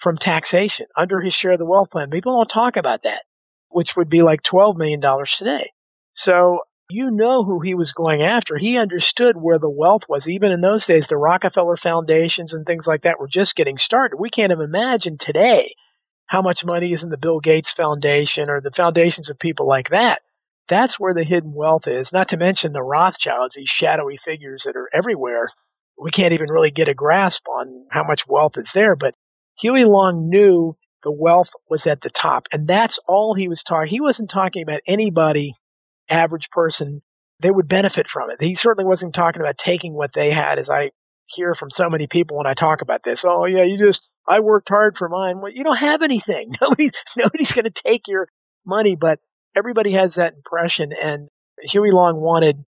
[0.00, 2.10] from taxation under his share of the wealth plan.
[2.10, 3.22] People don't talk about that,
[3.70, 5.70] which would be like $12 million today.
[6.14, 8.56] So you know who he was going after.
[8.56, 10.28] He understood where the wealth was.
[10.28, 14.16] Even in those days, the Rockefeller foundations and things like that were just getting started.
[14.18, 15.74] We can't even imagine today
[16.26, 19.90] how much money is in the Bill Gates Foundation or the foundations of people like
[19.90, 20.22] that.
[20.68, 24.76] That's where the hidden wealth is, not to mention the Rothschilds, these shadowy figures that
[24.76, 25.48] are everywhere.
[25.98, 29.14] We can't even really get a grasp on how much wealth is there, but
[29.58, 32.48] Huey Long knew the wealth was at the top.
[32.52, 33.88] And that's all he was talking.
[33.88, 35.52] He wasn't talking about anybody,
[36.08, 37.02] average person,
[37.40, 38.40] they would benefit from it.
[38.40, 40.90] He certainly wasn't talking about taking what they had, as I
[41.26, 43.24] hear from so many people when I talk about this.
[43.24, 45.40] Oh yeah, you just I worked hard for mine.
[45.40, 46.54] Well, you don't have anything.
[46.60, 48.28] Nobody's nobody's going to take your
[48.64, 49.20] money, but
[49.56, 50.92] everybody has that impression.
[50.92, 51.28] And
[51.62, 52.64] Huey Long wanted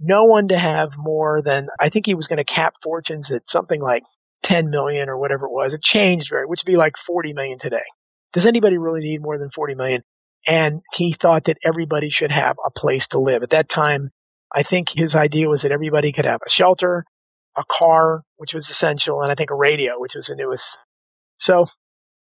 [0.00, 3.48] no one to have more than I think he was going to cap fortunes at
[3.48, 4.02] something like
[4.42, 5.74] 10 million or whatever it was.
[5.74, 7.84] It changed very, which would be like 40 million today.
[8.32, 10.02] Does anybody really need more than 40 million?
[10.48, 13.42] And he thought that everybody should have a place to live.
[13.42, 14.10] At that time,
[14.54, 17.04] I think his idea was that everybody could have a shelter,
[17.56, 20.78] a car, which was essential, and I think a radio, which was the newest.
[21.38, 21.66] So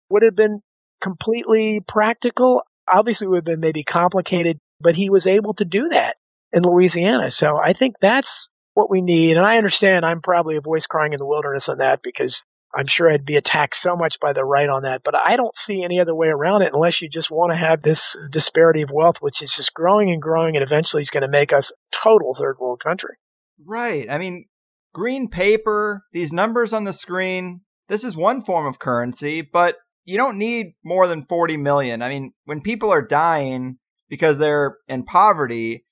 [0.10, 0.62] would have been
[1.02, 2.62] completely practical?
[2.92, 6.16] Obviously would have been maybe complicated, but he was able to do that
[6.54, 7.32] in Louisiana.
[7.32, 9.38] So I think that's what we need.
[9.38, 12.44] And I understand I'm probably a voice crying in the wilderness on that because
[12.76, 15.02] I'm sure I'd be attacked so much by the right on that.
[15.04, 17.82] But I don't see any other way around it unless you just want to have
[17.82, 21.28] this disparity of wealth, which is just growing and growing and eventually is going to
[21.28, 23.16] make us total third world country.
[23.64, 24.10] Right.
[24.10, 24.46] I mean,
[24.94, 30.18] green paper, these numbers on the screen, this is one form of currency, but you
[30.18, 32.02] don't need more than 40 million.
[32.02, 33.78] I mean, when people are dying
[34.10, 35.86] because they're in poverty,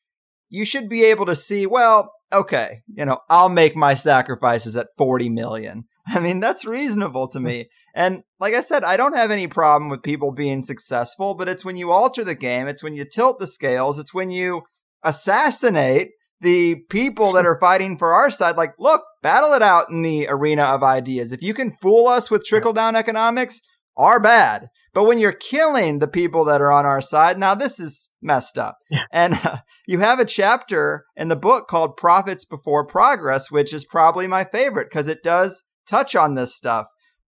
[0.49, 4.87] you should be able to see, well, okay, you know, I'll make my sacrifices at
[4.97, 5.85] 40 million.
[6.15, 7.69] I mean, that's reasonable to me.
[7.93, 11.65] And like I said, I don't have any problem with people being successful, but it's
[11.65, 14.61] when you alter the game, it's when you tilt the scales, it's when you
[15.03, 16.09] assassinate
[16.41, 18.55] the people that are fighting for our side.
[18.55, 21.31] Like, look, battle it out in the arena of ideas.
[21.31, 23.59] If you can fool us with trickle down economics,
[23.97, 24.69] are bad.
[24.93, 28.57] But when you're killing the people that are on our side, now this is messed
[28.57, 28.77] up.
[28.89, 29.03] Yeah.
[29.11, 29.57] And uh,
[29.87, 34.45] you have a chapter in the book called Profits Before Progress, which is probably my
[34.45, 36.87] favorite because it does touch on this stuff.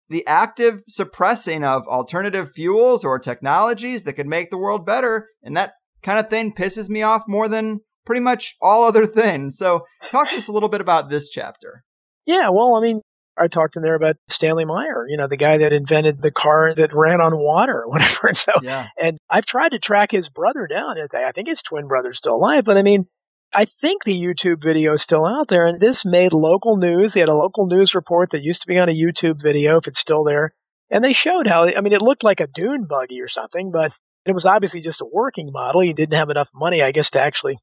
[0.10, 5.30] The active suppressing of alternative fuels or technologies that could make the world better.
[5.42, 5.74] And that
[6.04, 9.58] kind of thing pisses me off more than pretty much all other things.
[9.58, 9.82] So,
[10.12, 11.84] talk to us a little bit about this chapter.
[12.26, 13.02] Yeah, well, I mean,
[13.38, 16.74] I talked in there about Stanley Meyer, you know, the guy that invented the car
[16.76, 18.28] that ran on water or whatever.
[18.28, 18.88] And so, yeah.
[18.98, 20.96] and I've tried to track his brother down.
[21.14, 23.08] I think his twin brother's still alive, but I mean,
[23.54, 25.66] I think the YouTube video is still out there.
[25.66, 27.14] And this made local news.
[27.14, 29.88] They had a local news report that used to be on a YouTube video, if
[29.88, 30.54] it's still there.
[30.90, 33.92] And they showed how, I mean, it looked like a dune buggy or something, but
[34.26, 35.82] it was obviously just a working model.
[35.82, 37.58] He didn't have enough money, I guess, to actually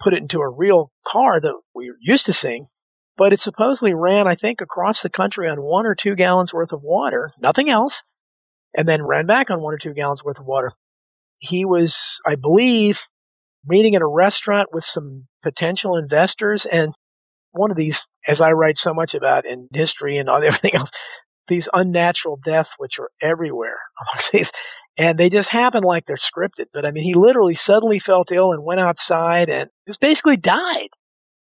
[0.00, 2.68] put it into a real car that we are used to seeing
[3.16, 6.72] but it supposedly ran, I think, across the country on one or two gallons worth
[6.72, 8.04] of water, nothing else,
[8.76, 10.72] and then ran back on one or two gallons worth of water.
[11.38, 13.06] he was, I believe,
[13.66, 16.66] meeting at a restaurant with some potential investors.
[16.66, 16.92] And
[17.52, 20.90] one of these, as I write so much about in history and all, everything else,
[21.48, 23.78] these unnatural deaths, which are everywhere
[24.32, 24.52] these,
[24.98, 26.66] and they just happen like they're scripted.
[26.72, 30.88] But I mean, he literally suddenly felt ill and went outside and just basically died.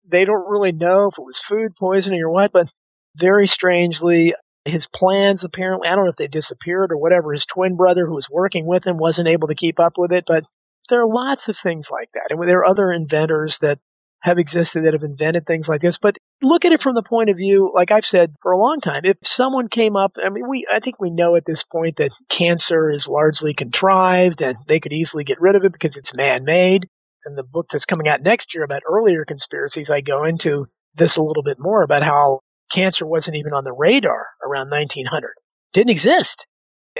[0.09, 2.71] They don't really know if it was food poisoning or what, but
[3.17, 4.35] very strangely,
[4.65, 7.33] his plans apparently, I don't know if they disappeared or whatever.
[7.33, 10.25] His twin brother who was working with him wasn't able to keep up with it,
[10.27, 10.45] but
[10.87, 12.29] there are lots of things like that.
[12.31, 13.79] And there are other inventors that
[14.21, 15.99] have existed that have invented things like this.
[15.99, 18.81] But look at it from the point of view, like I've said for a long
[18.81, 21.97] time, if someone came up, I mean, we, I think we know at this point
[21.97, 26.15] that cancer is largely contrived and they could easily get rid of it because it's
[26.15, 26.89] man made.
[27.25, 31.17] And the book that's coming out next year about earlier conspiracies, I go into this
[31.17, 35.35] a little bit more about how cancer wasn't even on the radar around 1900.
[35.73, 36.47] Didn't exist.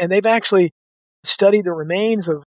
[0.01, 0.73] And they've actually
[1.25, 2.45] studied the remains of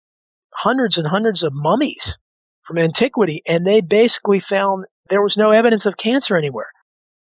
[0.55, 2.17] hundreds and hundreds of mummies
[2.63, 6.71] from antiquity, and they basically found there was no evidence of cancer anywhere.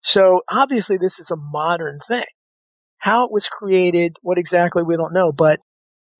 [0.02, 2.24] So obviously, this is a modern thing.
[2.98, 5.32] How it was created, what exactly, we don't know.
[5.32, 5.60] But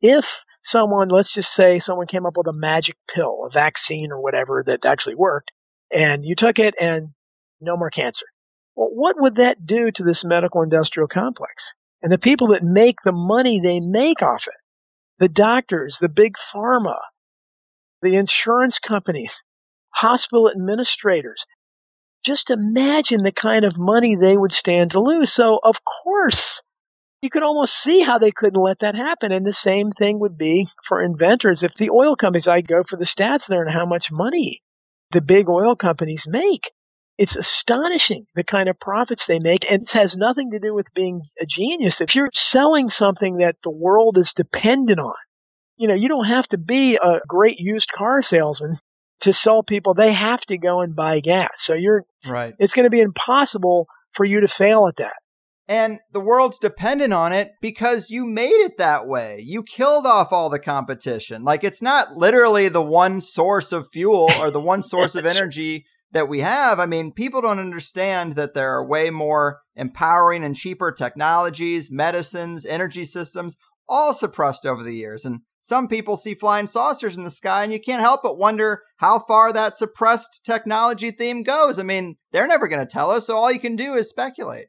[0.01, 4.21] if someone, let's just say someone came up with a magic pill, a vaccine or
[4.21, 5.53] whatever that actually worked,
[5.93, 7.11] and you took it and
[7.61, 8.27] no more cancer.
[8.75, 11.75] Well, what would that do to this medical industrial complex?
[12.03, 14.55] And the people that make the money they make off it,
[15.19, 16.97] the doctors, the big pharma,
[18.03, 19.45] the insurance companies,
[19.91, 21.47] hospital administrators.
[22.25, 25.33] Just imagine the kind of money they would stand to lose.
[25.33, 26.63] So, of course,
[27.21, 29.33] you could almost see how they couldn't let that happen.
[29.33, 31.63] And the same thing would be for inventors.
[31.63, 34.61] If the oil companies, I go for the stats there and how much money
[35.13, 36.73] the big oil companies make.
[37.23, 39.71] It's astonishing the kind of profits they make.
[39.71, 42.01] And it has nothing to do with being a genius.
[42.01, 45.15] If you're selling something that the world is dependent on,
[45.77, 48.77] you know, you don't have to be a great used car salesman
[49.21, 49.95] to sell people.
[49.95, 51.63] They have to go and buy gas.
[51.63, 52.55] So you're right.
[52.59, 55.15] It's going to be impossible for you to fail at that.
[55.69, 59.41] And the world's dependent on it because you made it that way.
[59.47, 61.45] You killed off all the competition.
[61.45, 65.87] Like it's not literally the one source of fuel or the one source of energy
[66.13, 66.79] that we have.
[66.79, 72.65] I mean, people don't understand that there are way more empowering and cheaper technologies, medicines,
[72.67, 73.57] energy systems,
[73.89, 75.25] all suppressed over the years.
[75.25, 78.83] And some people see flying saucers in the sky, and you can't help but wonder
[78.97, 81.79] how far that suppressed technology theme goes.
[81.79, 84.67] I mean, they're never going to tell us, so all you can do is speculate.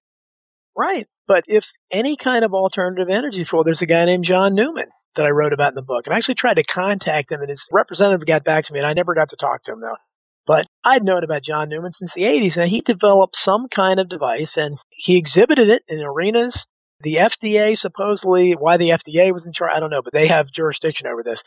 [0.78, 1.08] Right.
[1.28, 5.26] But if any kind of alternative energy fuel, there's a guy named John Newman that
[5.26, 6.06] I wrote about in the book.
[6.06, 8.88] And I actually tried to contact him, and his representative got back to me, and
[8.88, 9.98] I never got to talk to him, though.
[10.46, 14.10] But I'd known about John Newman since the 80s, and he developed some kind of
[14.10, 16.66] device, and he exhibited it in arenas
[17.04, 20.52] the FDA supposedly, why the FDA was in charge, I don't know, but they have
[20.52, 21.44] jurisdiction over this.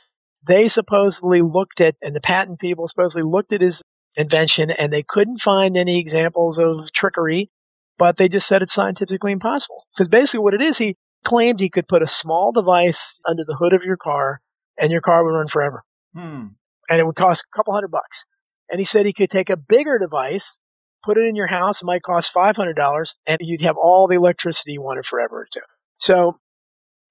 [0.46, 3.82] They supposedly looked at, and the patent people supposedly looked at his
[4.16, 7.50] invention and they couldn't find any examples of trickery,
[7.98, 9.82] but they just said it's scientifically impossible.
[9.94, 13.56] Because basically what it is, he claimed he could put a small device under the
[13.56, 14.40] hood of your car
[14.78, 15.82] and your car would run forever.
[16.14, 16.48] Hmm.
[16.88, 18.26] And it would cost a couple hundred bucks.
[18.70, 20.60] And he said he could take a bigger device
[21.06, 21.80] put it in your house.
[21.80, 25.60] It might cost $500 and you'd have all the electricity you wanted forever too.
[25.98, 26.38] So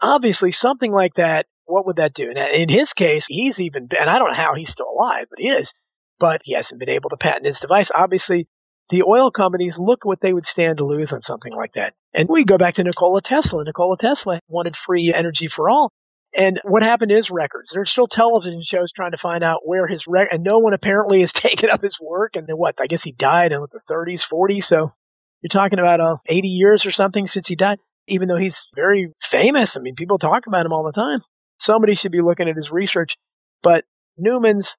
[0.02, 2.30] obviously something like that, what would that do?
[2.30, 5.40] And in his case, he's even, and I don't know how he's still alive, but
[5.40, 5.74] he is,
[6.20, 7.90] but he hasn't been able to patent his device.
[7.96, 8.48] Obviously
[8.90, 11.94] the oil companies look what they would stand to lose on something like that.
[12.14, 13.64] And we go back to Nikola Tesla.
[13.64, 15.92] Nikola Tesla wanted free energy for all.
[16.38, 17.72] And what happened is records.
[17.72, 21.22] There's still television shows trying to find out where his record, and no one apparently
[21.22, 22.36] has taken up his work.
[22.36, 22.76] And then what?
[22.80, 24.66] I guess he died in the 30s, 40s.
[24.66, 24.94] So
[25.42, 29.14] you're talking about uh, 80 years or something since he died, even though he's very
[29.22, 29.78] famous.
[29.78, 31.22] I mean, people talk about him all the time.
[31.58, 33.16] Somebody should be looking at his research.
[33.64, 33.86] But
[34.18, 34.76] Newman's,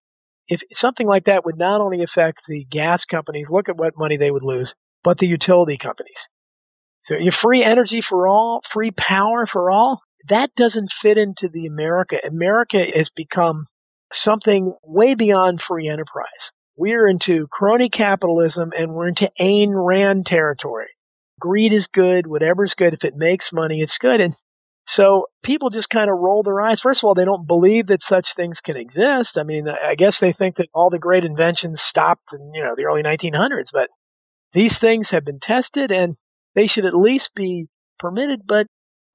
[0.48, 4.18] if something like that would not only affect the gas companies, look at what money
[4.18, 6.28] they would lose, but the utility companies.
[7.00, 11.66] So you free energy for all, free power for all that doesn't fit into the
[11.66, 12.18] America.
[12.26, 13.66] America has become
[14.12, 16.52] something way beyond free enterprise.
[16.76, 20.88] We're into crony capitalism and we're into Ayn Rand territory.
[21.40, 22.94] Greed is good, whatever's good.
[22.94, 24.20] If it makes money, it's good.
[24.20, 24.34] And
[24.86, 26.80] so people just kind of roll their eyes.
[26.80, 29.36] First of all, they don't believe that such things can exist.
[29.36, 32.74] I mean, I guess they think that all the great inventions stopped in, you know,
[32.76, 33.90] the early 1900s, but
[34.52, 36.16] these things have been tested and
[36.54, 37.66] they should at least be
[37.98, 38.66] permitted, but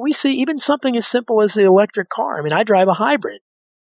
[0.01, 2.39] we see even something as simple as the electric car.
[2.39, 3.41] I mean, I drive a hybrid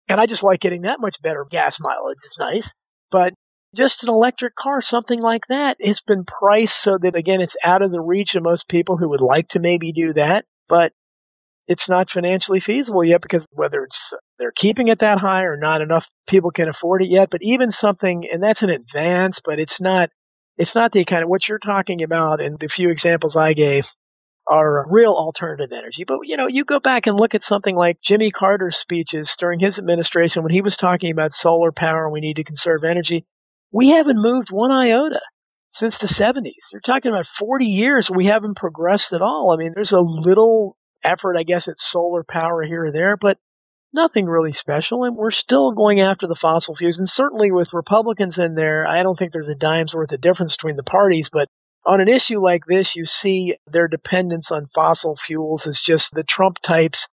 [0.10, 2.18] and I just like getting that much better gas mileage.
[2.24, 2.74] It's nice.
[3.10, 3.34] But
[3.76, 7.82] just an electric car, something like that, has been priced so that, again, it's out
[7.82, 10.46] of the reach of most people who would like to maybe do that.
[10.68, 10.92] But
[11.68, 15.58] it's not financially feasible yet because whether it's uh, they're keeping it that high or
[15.58, 17.30] not enough people can afford it yet.
[17.30, 20.10] But even something, and that's an advance, but it's not,
[20.58, 22.42] it's not the kind of what you're talking about.
[22.42, 23.88] And the few examples I gave
[24.48, 26.04] are real alternative energy.
[26.04, 29.60] But you know, you go back and look at something like Jimmy Carter's speeches during
[29.60, 33.26] his administration when he was talking about solar power and we need to conserve energy.
[33.72, 35.22] We haven't moved one iota
[35.72, 36.72] since the 70s.
[36.72, 38.10] You're talking about 40 years.
[38.10, 39.52] We haven't progressed at all.
[39.52, 43.38] I mean, there's a little effort, I guess, at solar power here or there, but
[43.94, 45.04] nothing really special.
[45.04, 47.00] And we're still going after the fossil fuels.
[47.00, 50.56] And certainly with Republicans in there, I don't think there's a dime's worth of difference
[50.56, 51.30] between the parties.
[51.32, 51.50] But
[51.86, 56.24] on an issue like this, you see their dependence on fossil fuels is just the
[56.24, 57.08] Trump types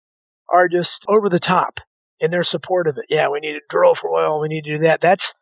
[0.49, 1.81] are just over the top
[2.21, 3.07] in their support of it.
[3.09, 4.41] Yeah, we need to drill for oil.
[4.41, 5.01] We need to do that.
[5.01, 5.35] That's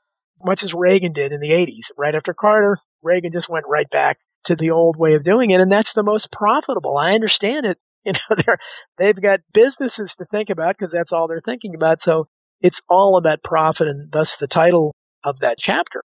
[0.43, 1.91] much as Reagan did in the 80s.
[1.97, 5.61] Right after Carter, Reagan just went right back to the old way of doing it.
[5.61, 6.97] And that's the most profitable.
[6.97, 8.59] I understand it You know, they're
[8.97, 12.01] they've got businesses to think about because that's all they're thinking about.
[12.01, 12.29] So
[12.61, 16.03] it's all about profit, and thus the title of that chapter.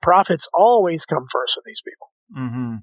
[0.00, 2.08] Profits always come first with these people.
[2.36, 2.76] Mm-hmm.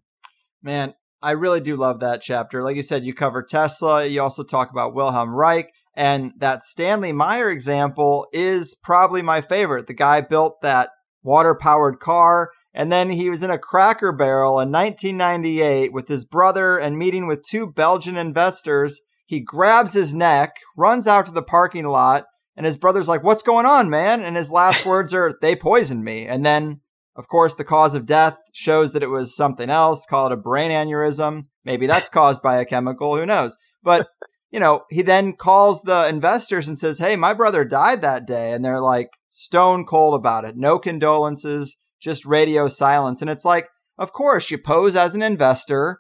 [0.64, 2.64] Man, I really do love that chapter.
[2.64, 4.06] Like you said, you cover Tesla.
[4.06, 5.72] You also talk about Wilhelm Reich.
[5.94, 9.88] And that Stanley Meyer example is probably my favorite.
[9.88, 10.90] The guy built that
[11.24, 16.24] water powered car and then he was in a cracker barrel in 1998 with his
[16.24, 19.02] brother and meeting with two Belgian investors.
[19.26, 22.26] He grabs his neck, runs out to the parking lot,
[22.56, 24.22] and his brother's like, What's going on, man?
[24.22, 26.26] And his last words are, They poisoned me.
[26.26, 26.82] And then,
[27.16, 30.38] of course, the cause of death shows that it was something else, call it a
[30.38, 31.44] brain aneurysm.
[31.66, 33.58] Maybe that's caused by a chemical, who knows?
[33.84, 34.08] But,
[34.50, 38.52] you know, he then calls the investors and says, Hey, my brother died that day.
[38.52, 40.56] And they're like, stone cold about it.
[40.58, 43.22] No condolences just radio silence.
[43.22, 46.00] And it's like, of course, you pose as an investor,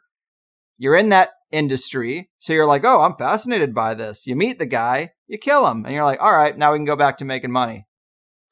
[0.78, 2.30] you're in that industry.
[2.39, 4.26] So you're like, oh, I'm fascinated by this.
[4.26, 6.86] You meet the guy, you kill him, and you're like, all right, now we can
[6.86, 7.86] go back to making money.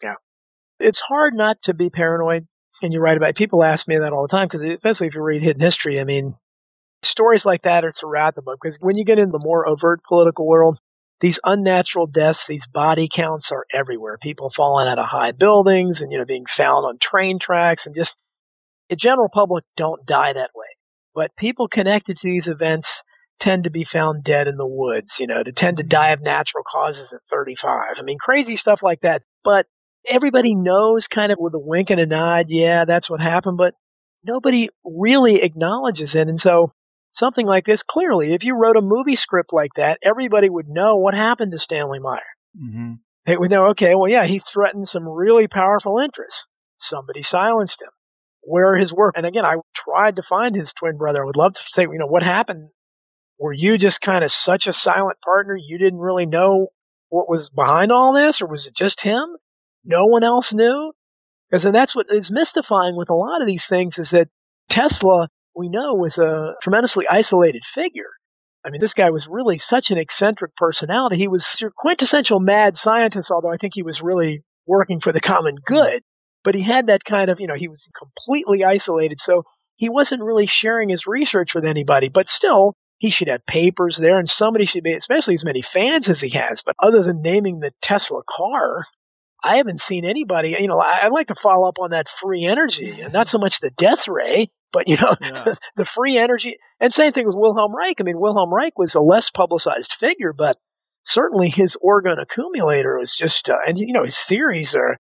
[0.04, 0.16] Yeah.
[0.80, 2.48] It's hard not to be paranoid.
[2.82, 3.36] And you write about it.
[3.36, 6.04] People ask me that all the time because, especially if you read hidden history, I
[6.04, 6.36] mean,
[7.02, 8.60] stories like that are throughout the book.
[8.62, 10.80] Because when you get into the more overt political world,
[11.20, 14.18] these unnatural deaths, these body counts are everywhere.
[14.18, 17.96] People falling out of high buildings and, you know, being found on train tracks and
[17.96, 18.18] just
[18.90, 20.66] the general public don't die that way.
[21.14, 23.04] But people connected to these events
[23.40, 25.90] tend to be found dead in the woods, you know, to tend to mm-hmm.
[25.90, 27.96] die of natural causes at 35.
[27.98, 29.24] I mean, crazy stuff like that.
[29.44, 29.66] But
[30.10, 33.76] everybody knows kind of with a wink and a nod, yeah, that's what happened, but
[34.26, 36.28] nobody really acknowledges it.
[36.28, 36.74] And so
[37.12, 40.98] something like this, clearly, if you wrote a movie script like that, everybody would know
[40.98, 42.20] what happened to Stanley Meyer.
[42.62, 42.94] Mm-hmm.
[43.26, 46.48] They would know, okay, well, yeah, he threatened some really powerful interests.
[46.78, 47.90] Somebody silenced him.
[48.42, 49.16] Where his work?
[49.18, 51.22] And again, I tried to find his twin brother.
[51.22, 52.70] I would love to say, you know, what happened?
[53.38, 55.56] Were you just kind of such a silent partner?
[55.56, 56.70] You didn't really know
[57.10, 59.28] what was behind all this, or was it just him?
[59.90, 60.94] No one else knew?
[61.50, 64.30] Because then that's what is mystifying with a lot of these things is that
[64.70, 68.12] Tesla we know was a tremendously isolated figure.
[68.64, 71.18] I mean, this guy was really such an eccentric personality.
[71.18, 75.20] He was your quintessential mad scientist, although I think he was really working for the
[75.20, 76.04] common good.
[76.44, 79.20] But he had that kind of, you know, he was completely isolated.
[79.20, 79.44] So
[79.76, 82.10] he wasn't really sharing his research with anybody.
[82.10, 86.10] But still, he should have papers there and somebody should be, especially as many fans
[86.10, 86.62] as he has.
[86.62, 88.86] But other than naming the Tesla car,
[89.44, 92.46] I haven't seen anybody, you know, I, would like to follow up on that free
[92.46, 95.54] energy and not so much the death ray, but you know, yeah.
[95.76, 96.58] the, free energy.
[96.80, 98.02] And same thing with Wilhelm Reich.
[98.02, 100.58] I mean, Wilhelm Reich was a less publicized figure, but
[101.04, 104.98] certainly his orgone accumulator was just, uh, and you know, his theories are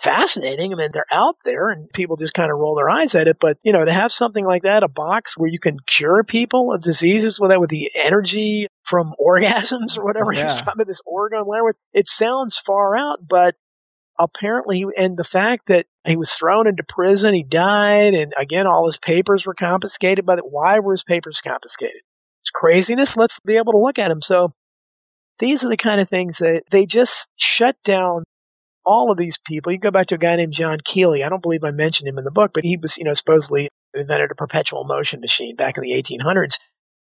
[0.00, 0.72] fascinating.
[0.72, 3.38] I mean, they're out there and people just kind of roll their eyes at it.
[3.40, 6.72] But, you know, to have something like that, a box where you can cure people
[6.72, 10.40] of diseases with that, with the energy from orgasms or whatever yeah.
[10.40, 13.54] you're talking about, this layer with, it sounds far out, but
[14.18, 18.86] apparently, and the fact that he was thrown into prison, he died, and again, all
[18.86, 20.24] his papers were confiscated.
[20.26, 22.02] But why were his papers confiscated?
[22.42, 23.16] It's craziness.
[23.16, 24.22] Let's be able to look at him.
[24.22, 24.52] So
[25.38, 28.24] these are the kind of things that they just shut down
[28.84, 29.72] all of these people.
[29.72, 31.24] You go back to a guy named John Keely.
[31.24, 33.68] I don't believe I mentioned him in the book, but he was, you know, supposedly
[33.94, 36.58] invented a perpetual motion machine back in the 1800s.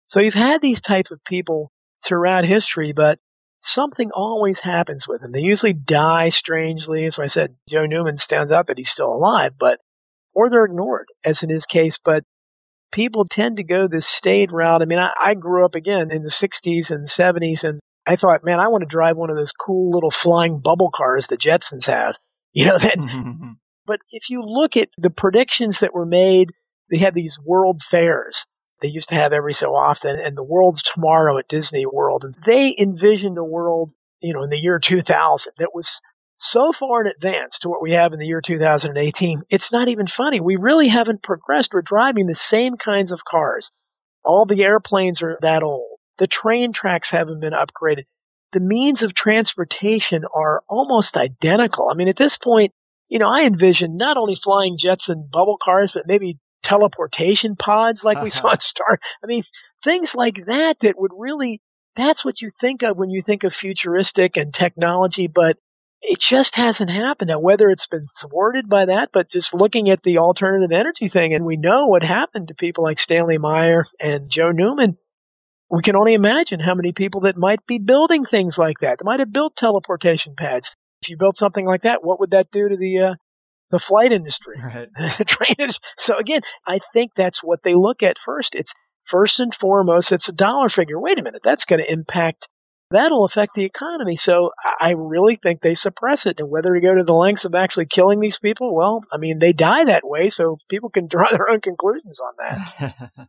[0.07, 1.71] So you've had these type of people
[2.05, 3.19] throughout history, but
[3.63, 5.31] something always happens with them.
[5.31, 7.09] They usually die strangely.
[7.09, 9.79] So I said Joe Newman stands out that he's still alive, but
[10.33, 11.97] or they're ignored, as in his case.
[11.97, 12.23] But
[12.91, 14.81] people tend to go this staid route.
[14.81, 18.43] I mean, I, I grew up again in the 60s and 70s, and I thought,
[18.43, 21.87] man, I want to drive one of those cool little flying bubble cars the Jetsons
[21.87, 22.17] have.
[22.55, 22.99] You know that.
[23.87, 26.51] but if you look at the predictions that were made,
[26.91, 28.45] they had these world fairs
[28.83, 32.25] they used to have every so often, and the world's tomorrow at Disney World.
[32.25, 36.01] And they envisioned a world, you know, in the year 2000 that was
[36.35, 39.43] so far in advance to what we have in the year 2018.
[39.49, 40.41] It's not even funny.
[40.41, 41.73] We really haven't progressed.
[41.73, 43.71] We're driving the same kinds of cars.
[44.25, 45.99] All the airplanes are that old.
[46.17, 48.03] The train tracks haven't been upgraded.
[48.51, 51.89] The means of transportation are almost identical.
[51.89, 52.73] I mean, at this point,
[53.07, 58.03] you know, I envision not only flying jets and bubble cars, but maybe teleportation pods
[58.03, 58.99] like we saw in Star.
[59.23, 59.43] I mean,
[59.83, 61.61] things like that that would really,
[61.95, 65.57] that's what you think of when you think of futuristic and technology, but
[66.01, 67.29] it just hasn't happened.
[67.29, 71.33] Now, whether it's been thwarted by that, but just looking at the alternative energy thing,
[71.33, 74.97] and we know what happened to people like Stanley Meyer and Joe Newman,
[75.69, 78.99] we can only imagine how many people that might be building things like that.
[78.99, 80.75] They might have built teleportation pads.
[81.01, 83.15] If you built something like that, what would that do to the uh,
[83.71, 84.89] the flight industry, Right.
[85.27, 88.55] train So again, I think that's what they look at first.
[88.55, 90.99] It's first and foremost, it's a dollar figure.
[90.99, 92.47] Wait a minute, that's going to impact.
[92.91, 94.15] That'll affect the economy.
[94.15, 96.39] So I really think they suppress it.
[96.39, 99.39] And whether we go to the lengths of actually killing these people, well, I mean,
[99.39, 103.27] they die that way, so people can draw their own conclusions on that.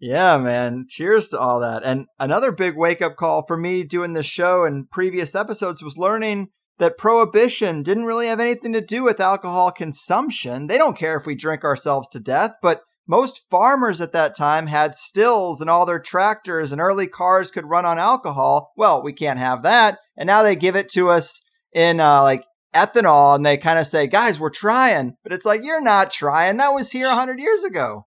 [0.00, 0.86] yeah, man.
[0.88, 1.84] Cheers to all that.
[1.84, 5.96] And another big wake up call for me doing this show and previous episodes was
[5.96, 10.66] learning that prohibition didn't really have anything to do with alcohol consumption.
[10.66, 14.66] They don't care if we drink ourselves to death, but most farmers at that time
[14.66, 18.72] had stills and all their tractors and early cars could run on alcohol.
[18.76, 19.98] Well, we can't have that.
[20.16, 22.44] And now they give it to us in uh, like
[22.74, 25.16] ethanol and they kind of say, guys, we're trying.
[25.22, 26.56] But it's like, you're not trying.
[26.56, 28.06] That was here 100 years ago.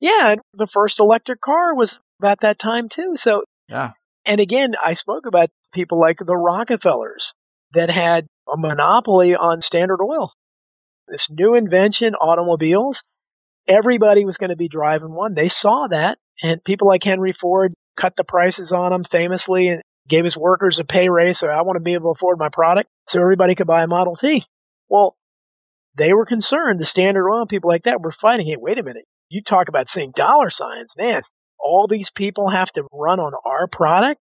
[0.00, 3.12] Yeah, the first electric car was about that time too.
[3.14, 3.92] So, yeah.
[4.24, 7.32] And again, I spoke about people like the Rockefellers
[7.76, 10.32] that had a monopoly on Standard Oil.
[11.08, 13.04] This new invention, automobiles,
[13.68, 15.34] everybody was going to be driving one.
[15.34, 19.82] They saw that, and people like Henry Ford cut the prices on them famously and
[20.08, 21.38] gave his workers a pay raise.
[21.38, 23.88] So I want to be able to afford my product so everybody could buy a
[23.88, 24.44] Model T.
[24.88, 25.16] Well,
[25.96, 26.80] they were concerned.
[26.80, 28.46] The Standard Oil people like that were fighting.
[28.46, 29.04] Hey, wait a minute.
[29.28, 31.22] You talk about seeing dollar signs, man.
[31.58, 34.20] All these people have to run on our product.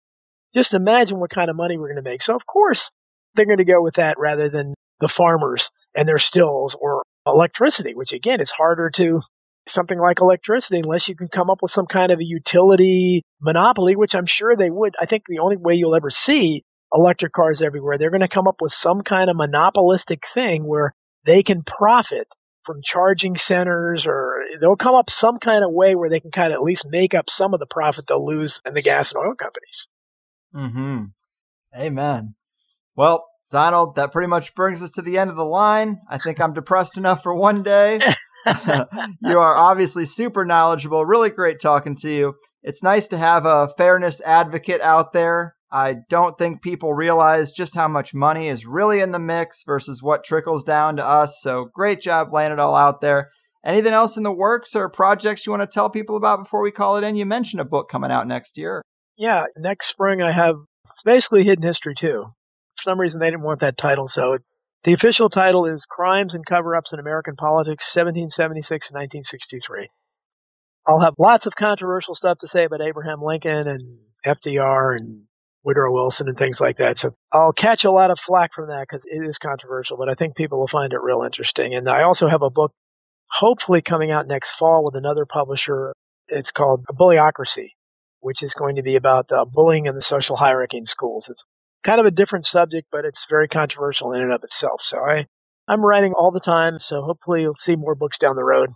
[0.53, 2.21] Just imagine what kind of money we're going to make.
[2.21, 2.91] So of course
[3.35, 7.93] they're going to go with that rather than the farmers and their stills or electricity,
[7.93, 9.21] which again is harder to
[9.67, 13.95] something like electricity unless you can come up with some kind of a utility monopoly,
[13.95, 14.95] which I'm sure they would.
[14.99, 16.63] I think the only way you'll ever see
[16.93, 20.93] electric cars everywhere, they're going to come up with some kind of monopolistic thing where
[21.25, 22.27] they can profit
[22.63, 26.53] from charging centers or they'll come up some kind of way where they can kind
[26.53, 29.23] of at least make up some of the profit they'll lose in the gas and
[29.23, 29.87] oil companies.
[30.55, 31.05] Mm-hmm.
[31.75, 32.35] Amen.
[32.95, 35.99] Well, Donald, that pretty much brings us to the end of the line.
[36.09, 37.99] I think I'm depressed enough for one day.
[39.21, 41.05] you are obviously super knowledgeable.
[41.05, 42.33] Really great talking to you.
[42.61, 45.55] It's nice to have a fairness advocate out there.
[45.71, 50.03] I don't think people realize just how much money is really in the mix versus
[50.03, 51.39] what trickles down to us.
[51.41, 53.31] So great job laying it all out there.
[53.65, 56.69] Anything else in the works or projects you want to tell people about before we
[56.71, 57.15] call it in?
[57.15, 58.81] You mentioned a book coming out next year.
[59.17, 60.55] Yeah, next spring I have
[60.87, 62.25] it's basically hidden history too.
[62.77, 64.41] For some reason they didn't want that title, so it,
[64.83, 69.89] the official title is Crimes and Cover-ups in American Politics 1776 and 1963.
[70.85, 75.23] I'll have lots of controversial stuff to say about Abraham Lincoln and FDR and
[75.63, 76.97] Woodrow Wilson and things like that.
[76.97, 80.15] So I'll catch a lot of flack from that because it is controversial, but I
[80.15, 81.73] think people will find it real interesting.
[81.73, 82.73] And I also have a book
[83.29, 85.93] hopefully coming out next fall with another publisher.
[86.27, 87.69] It's called Bullyocracy,
[88.19, 91.29] which is going to be about uh, bullying and the social hierarchy in schools.
[91.29, 91.45] It's
[91.83, 94.81] kind of a different subject, but it's very controversial in and of itself.
[94.81, 95.27] So I,
[95.67, 96.79] I'm writing all the time.
[96.79, 98.69] So hopefully you'll see more books down the road.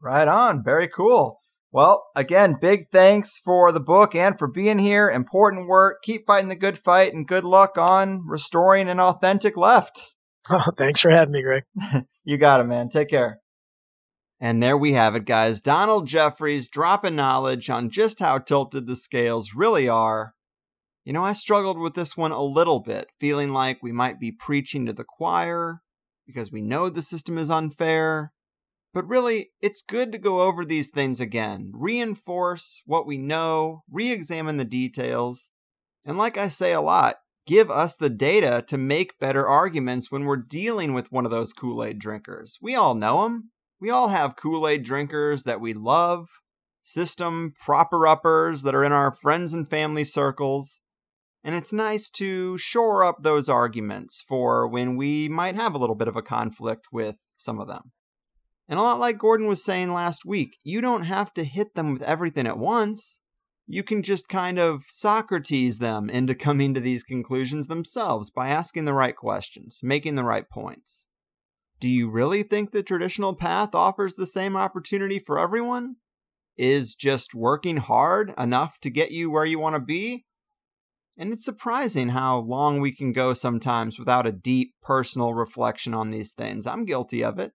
[0.00, 0.62] Right on.
[0.62, 1.40] Very cool.
[1.70, 5.10] Well, again, big thanks for the book and for being here.
[5.10, 6.02] Important work.
[6.02, 10.00] Keep fighting the good fight and good luck on restoring an authentic left.
[10.50, 11.64] Oh, thanks for having me, Greg.
[12.24, 12.88] you got it, man.
[12.88, 13.38] Take care.
[14.40, 15.60] And there we have it, guys.
[15.60, 20.32] Donald Jeffries dropping knowledge on just how tilted the scales really are.
[21.08, 24.30] You know, I struggled with this one a little bit, feeling like we might be
[24.30, 25.80] preaching to the choir
[26.26, 28.34] because we know the system is unfair.
[28.92, 34.12] But really, it's good to go over these things again, reinforce what we know, re
[34.12, 35.48] examine the details,
[36.04, 40.26] and like I say a lot, give us the data to make better arguments when
[40.26, 42.58] we're dealing with one of those Kool Aid drinkers.
[42.60, 43.50] We all know them.
[43.80, 46.28] We all have Kool Aid drinkers that we love,
[46.82, 50.82] system proper uppers that are in our friends and family circles.
[51.48, 55.94] And it's nice to shore up those arguments for when we might have a little
[55.94, 57.92] bit of a conflict with some of them.
[58.68, 61.94] And a lot like Gordon was saying last week, you don't have to hit them
[61.94, 63.20] with everything at once.
[63.66, 68.84] You can just kind of Socrates them into coming to these conclusions themselves by asking
[68.84, 71.06] the right questions, making the right points.
[71.80, 75.96] Do you really think the traditional path offers the same opportunity for everyone?
[76.58, 80.26] Is just working hard enough to get you where you want to be?
[81.18, 86.10] And it's surprising how long we can go sometimes without a deep personal reflection on
[86.10, 86.64] these things.
[86.64, 87.52] I'm guilty of it.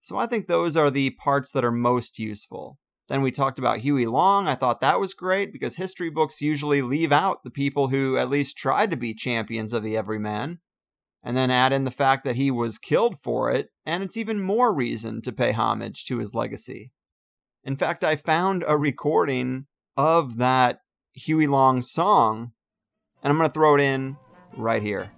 [0.00, 2.78] So I think those are the parts that are most useful.
[3.08, 4.46] Then we talked about Huey Long.
[4.46, 8.30] I thought that was great because history books usually leave out the people who at
[8.30, 10.60] least tried to be champions of the everyman.
[11.24, 14.40] And then add in the fact that he was killed for it, and it's even
[14.40, 16.90] more reason to pay homage to his legacy.
[17.62, 20.80] In fact, I found a recording of that
[21.14, 22.52] Huey Long song,
[23.22, 24.16] and I'm going to throw it in
[24.56, 25.10] right here.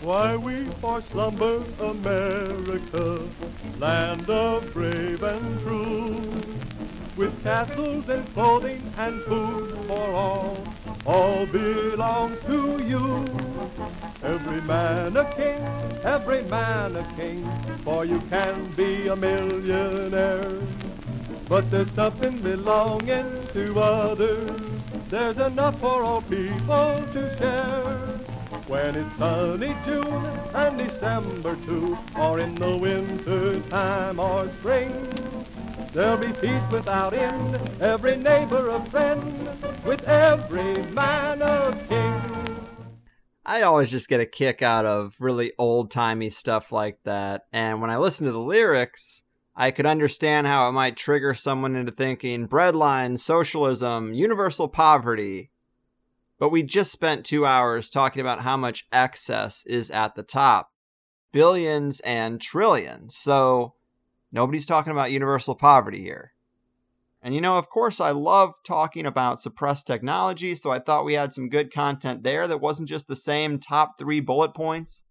[0.00, 3.22] Why we for slumber, America,
[3.78, 6.22] land of brave and true,
[7.18, 10.56] with castles and clothing and food for all,
[11.04, 13.26] all belong to you.
[14.22, 15.60] Every man a king,
[16.04, 17.44] every man a king,
[17.82, 20.60] for you can be a millionaire.
[21.48, 24.60] But there's something belonging to others,
[25.08, 27.96] there's enough for all people to share.
[28.68, 34.92] When it's sunny June and December too, or in the winter time or spring,
[35.92, 39.48] there'll be peace without end, every neighbor a friend,
[39.84, 42.20] with every man a king.
[43.44, 47.80] I always just get a kick out of really old timey stuff like that, and
[47.80, 49.22] when I listen to the lyrics,
[49.56, 55.50] I could understand how it might trigger someone into thinking breadlines, socialism, universal poverty,
[56.38, 60.72] but we just spent two hours talking about how much excess is at the top
[61.32, 63.16] billions and trillions.
[63.16, 63.74] So
[64.32, 66.32] nobody's talking about universal poverty here.
[67.20, 71.14] And you know, of course, I love talking about suppressed technology, so I thought we
[71.14, 75.04] had some good content there that wasn't just the same top three bullet points.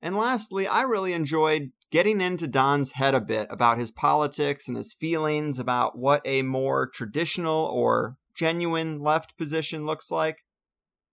[0.00, 4.76] And lastly, I really enjoyed getting into Don's head a bit about his politics and
[4.76, 10.44] his feelings about what a more traditional or genuine left position looks like.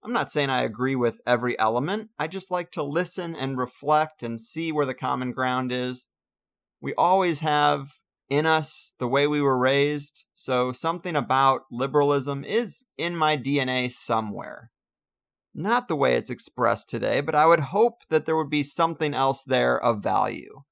[0.02, 2.10] I'm not saying I agree with every element.
[2.18, 6.06] I just like to listen and reflect and see where the common ground is.
[6.80, 7.94] We always have
[8.28, 13.90] in us the way we were raised, so something about liberalism is in my DNA
[13.90, 14.70] somewhere.
[15.54, 19.14] Not the way it's expressed today, but I would hope that there would be something
[19.14, 20.62] else there of value.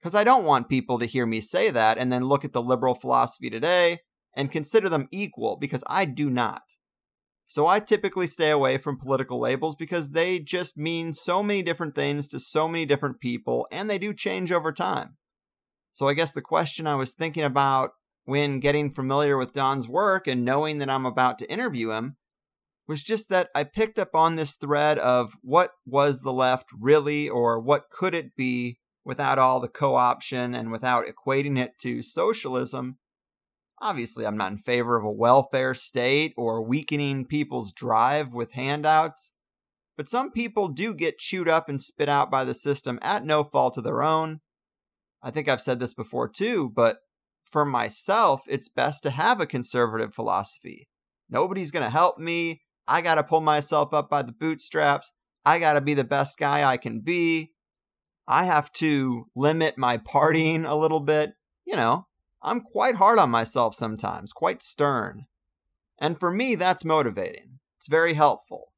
[0.00, 2.62] Because I don't want people to hear me say that and then look at the
[2.62, 4.00] liberal philosophy today
[4.34, 6.62] and consider them equal, because I do not.
[7.46, 11.94] So I typically stay away from political labels because they just mean so many different
[11.94, 15.16] things to so many different people, and they do change over time.
[15.96, 17.92] So I guess the question I was thinking about
[18.26, 22.16] when getting familiar with Don's work and knowing that I'm about to interview him
[22.86, 27.30] was just that I picked up on this thread of what was the left really,
[27.30, 32.02] or what could it be without all the co option and without equating it to
[32.02, 32.98] socialism.
[33.80, 39.32] Obviously, I'm not in favor of a welfare state or weakening people's drive with handouts,
[39.96, 43.42] but some people do get chewed up and spit out by the system at no
[43.44, 44.40] fault of their own.
[45.26, 46.98] I think I've said this before too, but
[47.50, 50.88] for myself, it's best to have a conservative philosophy.
[51.28, 52.62] Nobody's going to help me.
[52.86, 55.12] I got to pull myself up by the bootstraps.
[55.44, 57.50] I got to be the best guy I can be.
[58.28, 61.32] I have to limit my partying a little bit.
[61.64, 62.06] You know,
[62.40, 65.26] I'm quite hard on myself sometimes, quite stern.
[65.98, 67.58] And for me, that's motivating.
[67.78, 68.68] It's very helpful.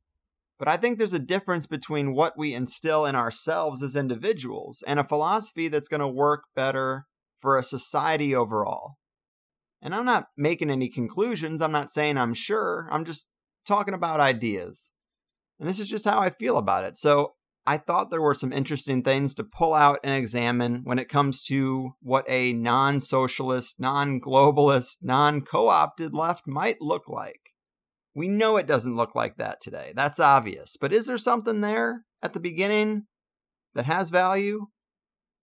[0.59, 4.99] But I think there's a difference between what we instill in ourselves as individuals and
[4.99, 7.07] a philosophy that's going to work better
[7.41, 8.95] for a society overall.
[9.81, 11.63] And I'm not making any conclusions.
[11.63, 12.89] I'm not saying I'm sure.
[12.91, 13.29] I'm just
[13.67, 14.93] talking about ideas.
[15.61, 16.97] And this is just how I feel about it.
[16.97, 17.35] So
[17.65, 21.45] I thought there were some interesting things to pull out and examine when it comes
[21.45, 27.48] to what a non socialist, non globalist, non co opted left might look like.
[28.19, 29.93] We know it doesn't look like that today.
[29.95, 30.77] That's obvious.
[30.79, 33.07] But is there something there at the beginning
[33.75, 34.67] that has value?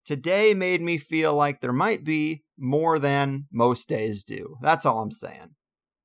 [0.04, 4.56] Today made me feel like there might be more than most days do.
[4.62, 5.54] That's all I'm saying.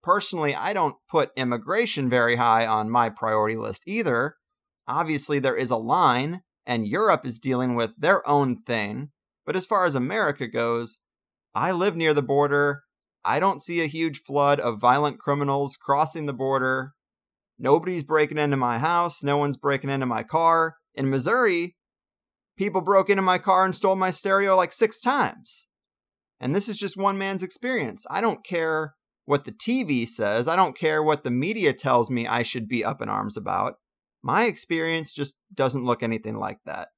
[0.02, 4.36] Personally, I don't put immigration very high on my priority list either
[4.88, 9.10] obviously there is a line, and Europe is dealing with their own thing.
[9.46, 10.98] But as far as America goes,
[11.56, 12.84] I live near the border.
[13.24, 16.94] I don't see a huge flood of violent criminals crossing the border.
[17.60, 19.24] Nobody's breaking into my house.
[19.24, 20.76] No one's breaking into my car.
[20.96, 21.76] In Missouri,
[22.58, 25.68] people broke into my car and stole my stereo like six times.
[26.40, 28.06] And this is just one man's experience.
[28.10, 28.96] I don't care
[29.26, 32.84] what the TV says, I don't care what the media tells me I should be
[32.84, 33.76] up in arms about.
[34.24, 36.90] My experience just doesn't look anything like that.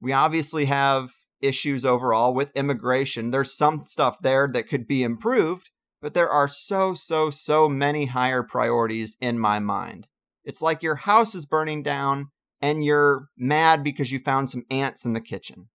[0.00, 1.10] We obviously have
[1.40, 3.30] issues overall with immigration.
[3.30, 5.70] There's some stuff there that could be improved,
[6.00, 10.06] but there are so, so, so many higher priorities in my mind.
[10.44, 12.28] It's like your house is burning down
[12.60, 15.68] and you're mad because you found some ants in the kitchen.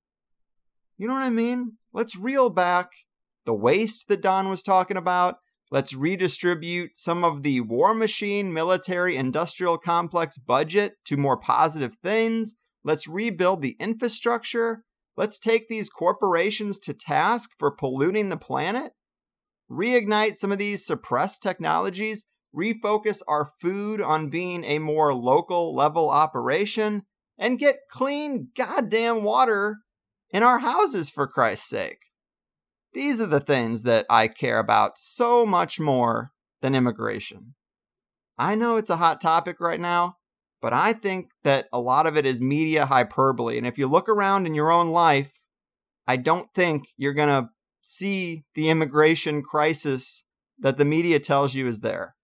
[0.97, 1.77] You know what I mean?
[1.93, 2.89] Let's reel back
[3.45, 5.37] the waste that Don was talking about.
[5.71, 12.55] Let's redistribute some of the war machine, military, industrial complex budget to more positive things.
[12.83, 14.83] Let's rebuild the infrastructure.
[15.19, 18.93] Let's take these corporations to task for polluting the planet.
[19.69, 22.23] Reignite some of these suppressed technologies.
[22.55, 27.03] Refocus our food on being a more local level operation.
[27.37, 29.79] And get clean, goddamn water
[30.29, 31.99] in our houses, for Christ's sake.
[32.93, 37.55] These are the things that I care about so much more than immigration.
[38.37, 40.15] I know it's a hot topic right now,
[40.61, 43.57] but I think that a lot of it is media hyperbole.
[43.57, 45.31] And if you look around in your own life,
[46.07, 47.49] I don't think you're going to
[47.81, 50.23] see the immigration crisis
[50.59, 52.15] that the media tells you is there.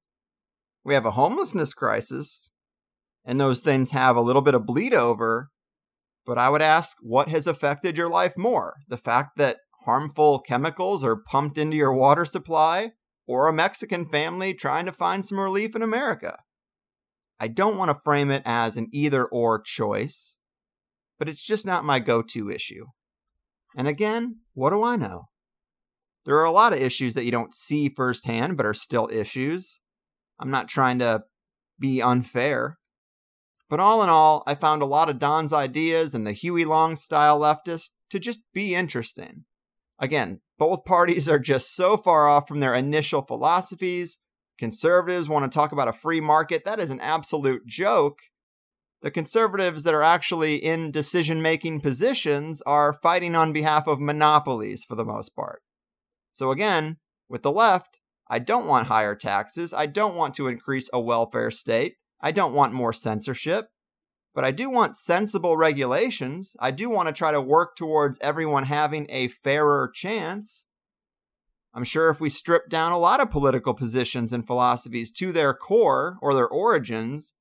[0.84, 2.52] We have a homelessness crisis,
[3.24, 5.50] and those things have a little bit of bleed over.
[6.26, 8.76] But I would ask what has affected your life more?
[8.90, 12.92] The fact that harmful chemicals are pumped into your water supply,
[13.28, 16.40] or a Mexican family trying to find some relief in America?
[17.40, 20.40] I don't want to frame it as an either or choice,
[21.20, 22.86] but it's just not my go to issue.
[23.76, 25.26] And again, what do I know?
[26.26, 29.80] There are a lot of issues that you don't see firsthand, but are still issues.
[30.40, 31.24] I'm not trying to
[31.80, 32.78] be unfair.
[33.70, 36.96] But all in all, I found a lot of Don's ideas and the Huey Long
[36.96, 39.46] style leftist to just be interesting.
[40.00, 44.20] Again, both parties are just so far off from their initial philosophies
[44.58, 46.64] Conservatives want to talk about a free market.
[46.66, 48.20] That is an absolute joke.
[49.02, 54.84] The conservatives that are actually in decision making positions are fighting on behalf of monopolies
[54.84, 55.62] for the most part.
[56.34, 56.98] So, again,
[57.30, 59.74] with the left, I don't want higher taxes.
[59.74, 61.96] I don't want to increase a welfare state.
[62.22, 63.68] I don't want more censorship.
[64.34, 66.58] But I do want sensible regulations.
[66.60, 70.66] I do want to try to work towards everyone having a fairer chance.
[71.76, 75.54] I'm sure if we strip down a lot of political positions and philosophies to their
[75.54, 77.34] core or their origins,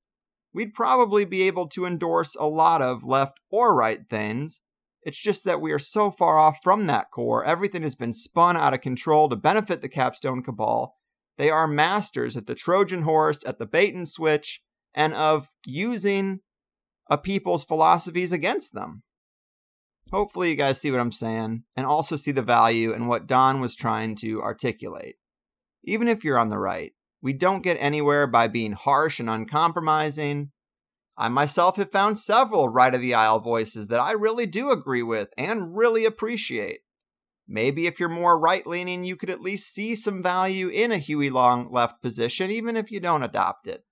[0.53, 4.59] we'd probably be able to endorse a lot of left or right things.
[5.03, 7.45] It's just that we are so far off from that core.
[7.45, 10.95] Everything has been spun out of control to benefit the capstone cabal.
[11.37, 14.61] They are masters at the Trojan horse, at the bait and switch,
[14.93, 16.39] and of using
[17.09, 19.03] a people's philosophies against them.
[20.11, 23.59] Hopefully, you guys see what I'm saying and also see the value in what Don
[23.59, 25.15] was trying to articulate.
[25.83, 30.51] Even if you're on the right, we don't get anywhere by being harsh and uncompromising.
[31.17, 35.03] I myself have found several right of the aisle voices that I really do agree
[35.03, 36.81] with and really appreciate.
[37.47, 40.97] Maybe if you're more right leaning, you could at least see some value in a
[40.97, 43.85] Huey Long left position, even if you don't adopt it.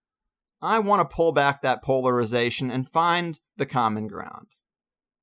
[0.61, 4.47] I want to pull back that polarization and find the common ground.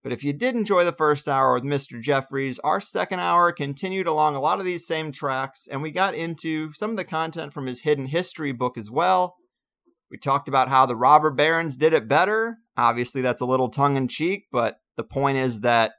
[0.03, 2.01] But if you did enjoy the first hour with Mr.
[2.01, 6.14] Jeffries, our second hour continued along a lot of these same tracks, and we got
[6.14, 9.36] into some of the content from his Hidden History book as well.
[10.11, 12.57] We talked about how the robber barons did it better.
[12.76, 15.92] Obviously, that's a little tongue in cheek, but the point is that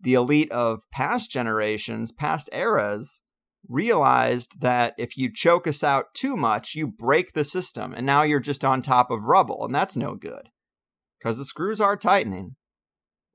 [0.00, 3.20] the elite of past generations, past eras,
[3.68, 8.22] realized that if you choke us out too much, you break the system, and now
[8.22, 10.48] you're just on top of rubble, and that's no good.
[11.18, 12.56] Because the screws are tightening.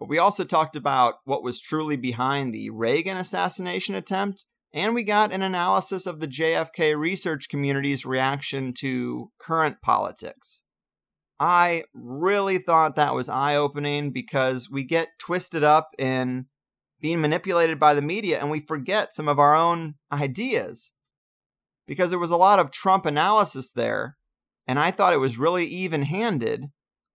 [0.02, 5.03] But we also talked about what was truly behind the Reagan assassination attempt, and we
[5.03, 10.64] got an analysis of the JFK research community's reaction to current politics.
[11.40, 16.48] I really thought that was eye opening because we get twisted up in
[16.99, 20.94] being manipulated by the media and we forget some of our own ideas.
[21.86, 24.18] Because there was a lot of Trump analysis there,
[24.65, 26.72] and I thought it was really even handed.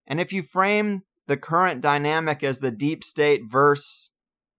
[0.07, 4.11] And if you frame the current dynamic as the deep state versus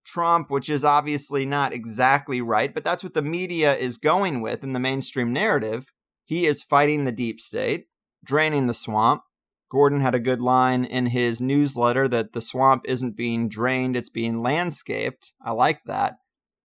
[0.05, 4.63] Trump, which is obviously not exactly right, but that's what the media is going with
[4.63, 5.87] in the mainstream narrative.
[6.23, 7.87] He is fighting the deep state,
[8.23, 9.23] draining the swamp.
[9.69, 14.09] Gordon had a good line in his newsletter that the swamp isn't being drained, it's
[14.09, 15.33] being landscaped.
[15.43, 16.15] I like that.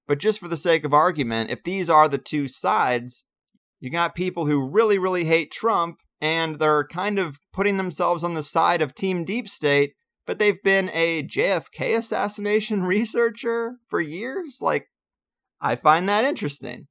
[0.06, 3.24] But just for the sake of argument, if these are the two sides,
[3.80, 8.34] you got people who really, really hate Trump and they're kind of putting themselves on
[8.34, 9.94] the side of Team Deep State,
[10.24, 14.58] but they've been a JFK assassination researcher for years.
[14.62, 14.86] Like,
[15.60, 16.86] I find that interesting.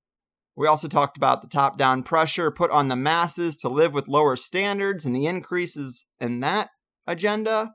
[0.57, 4.09] We also talked about the top down pressure put on the masses to live with
[4.09, 6.69] lower standards and the increases in that
[7.07, 7.71] agenda.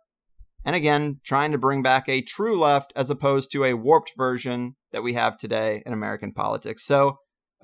[0.62, 4.76] And again, trying to bring back a true left as opposed to a warped version
[4.92, 6.84] that we have today in American politics.
[6.84, 7.16] So,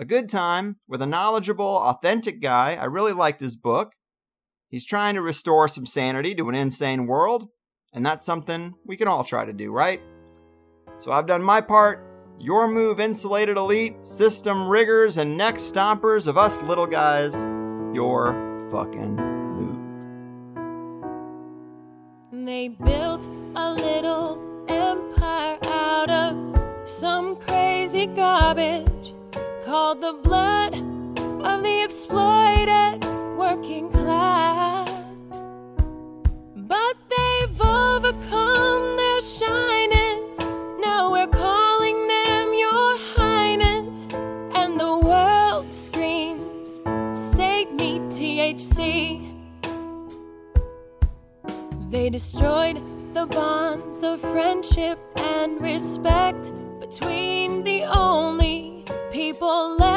[0.02, 2.74] a good time with a knowledgeable, authentic guy.
[2.74, 3.92] I really liked his book.
[4.68, 7.46] He's trying to restore some sanity to an insane world,
[7.92, 10.00] and that's something we can all try to do, right?
[10.98, 12.04] So I've done my part.
[12.40, 17.34] Your move, insulated elite, system riggers, and neck stompers of us little guys.
[17.94, 18.32] Your
[18.72, 19.78] fucking move.
[22.44, 28.91] They built a little empire out of some crazy garbage
[29.72, 30.74] called the blood
[31.50, 33.02] of the exploited
[33.38, 34.86] working class.
[36.54, 40.38] But they've overcome their shyness.
[40.78, 44.10] Now we're calling them your highness.
[44.60, 46.82] And the world screams,
[47.34, 49.24] Save me, THC.
[51.88, 52.78] They destroyed
[53.14, 58.31] the bonds of friendship and respect between the only
[59.32, 59.91] people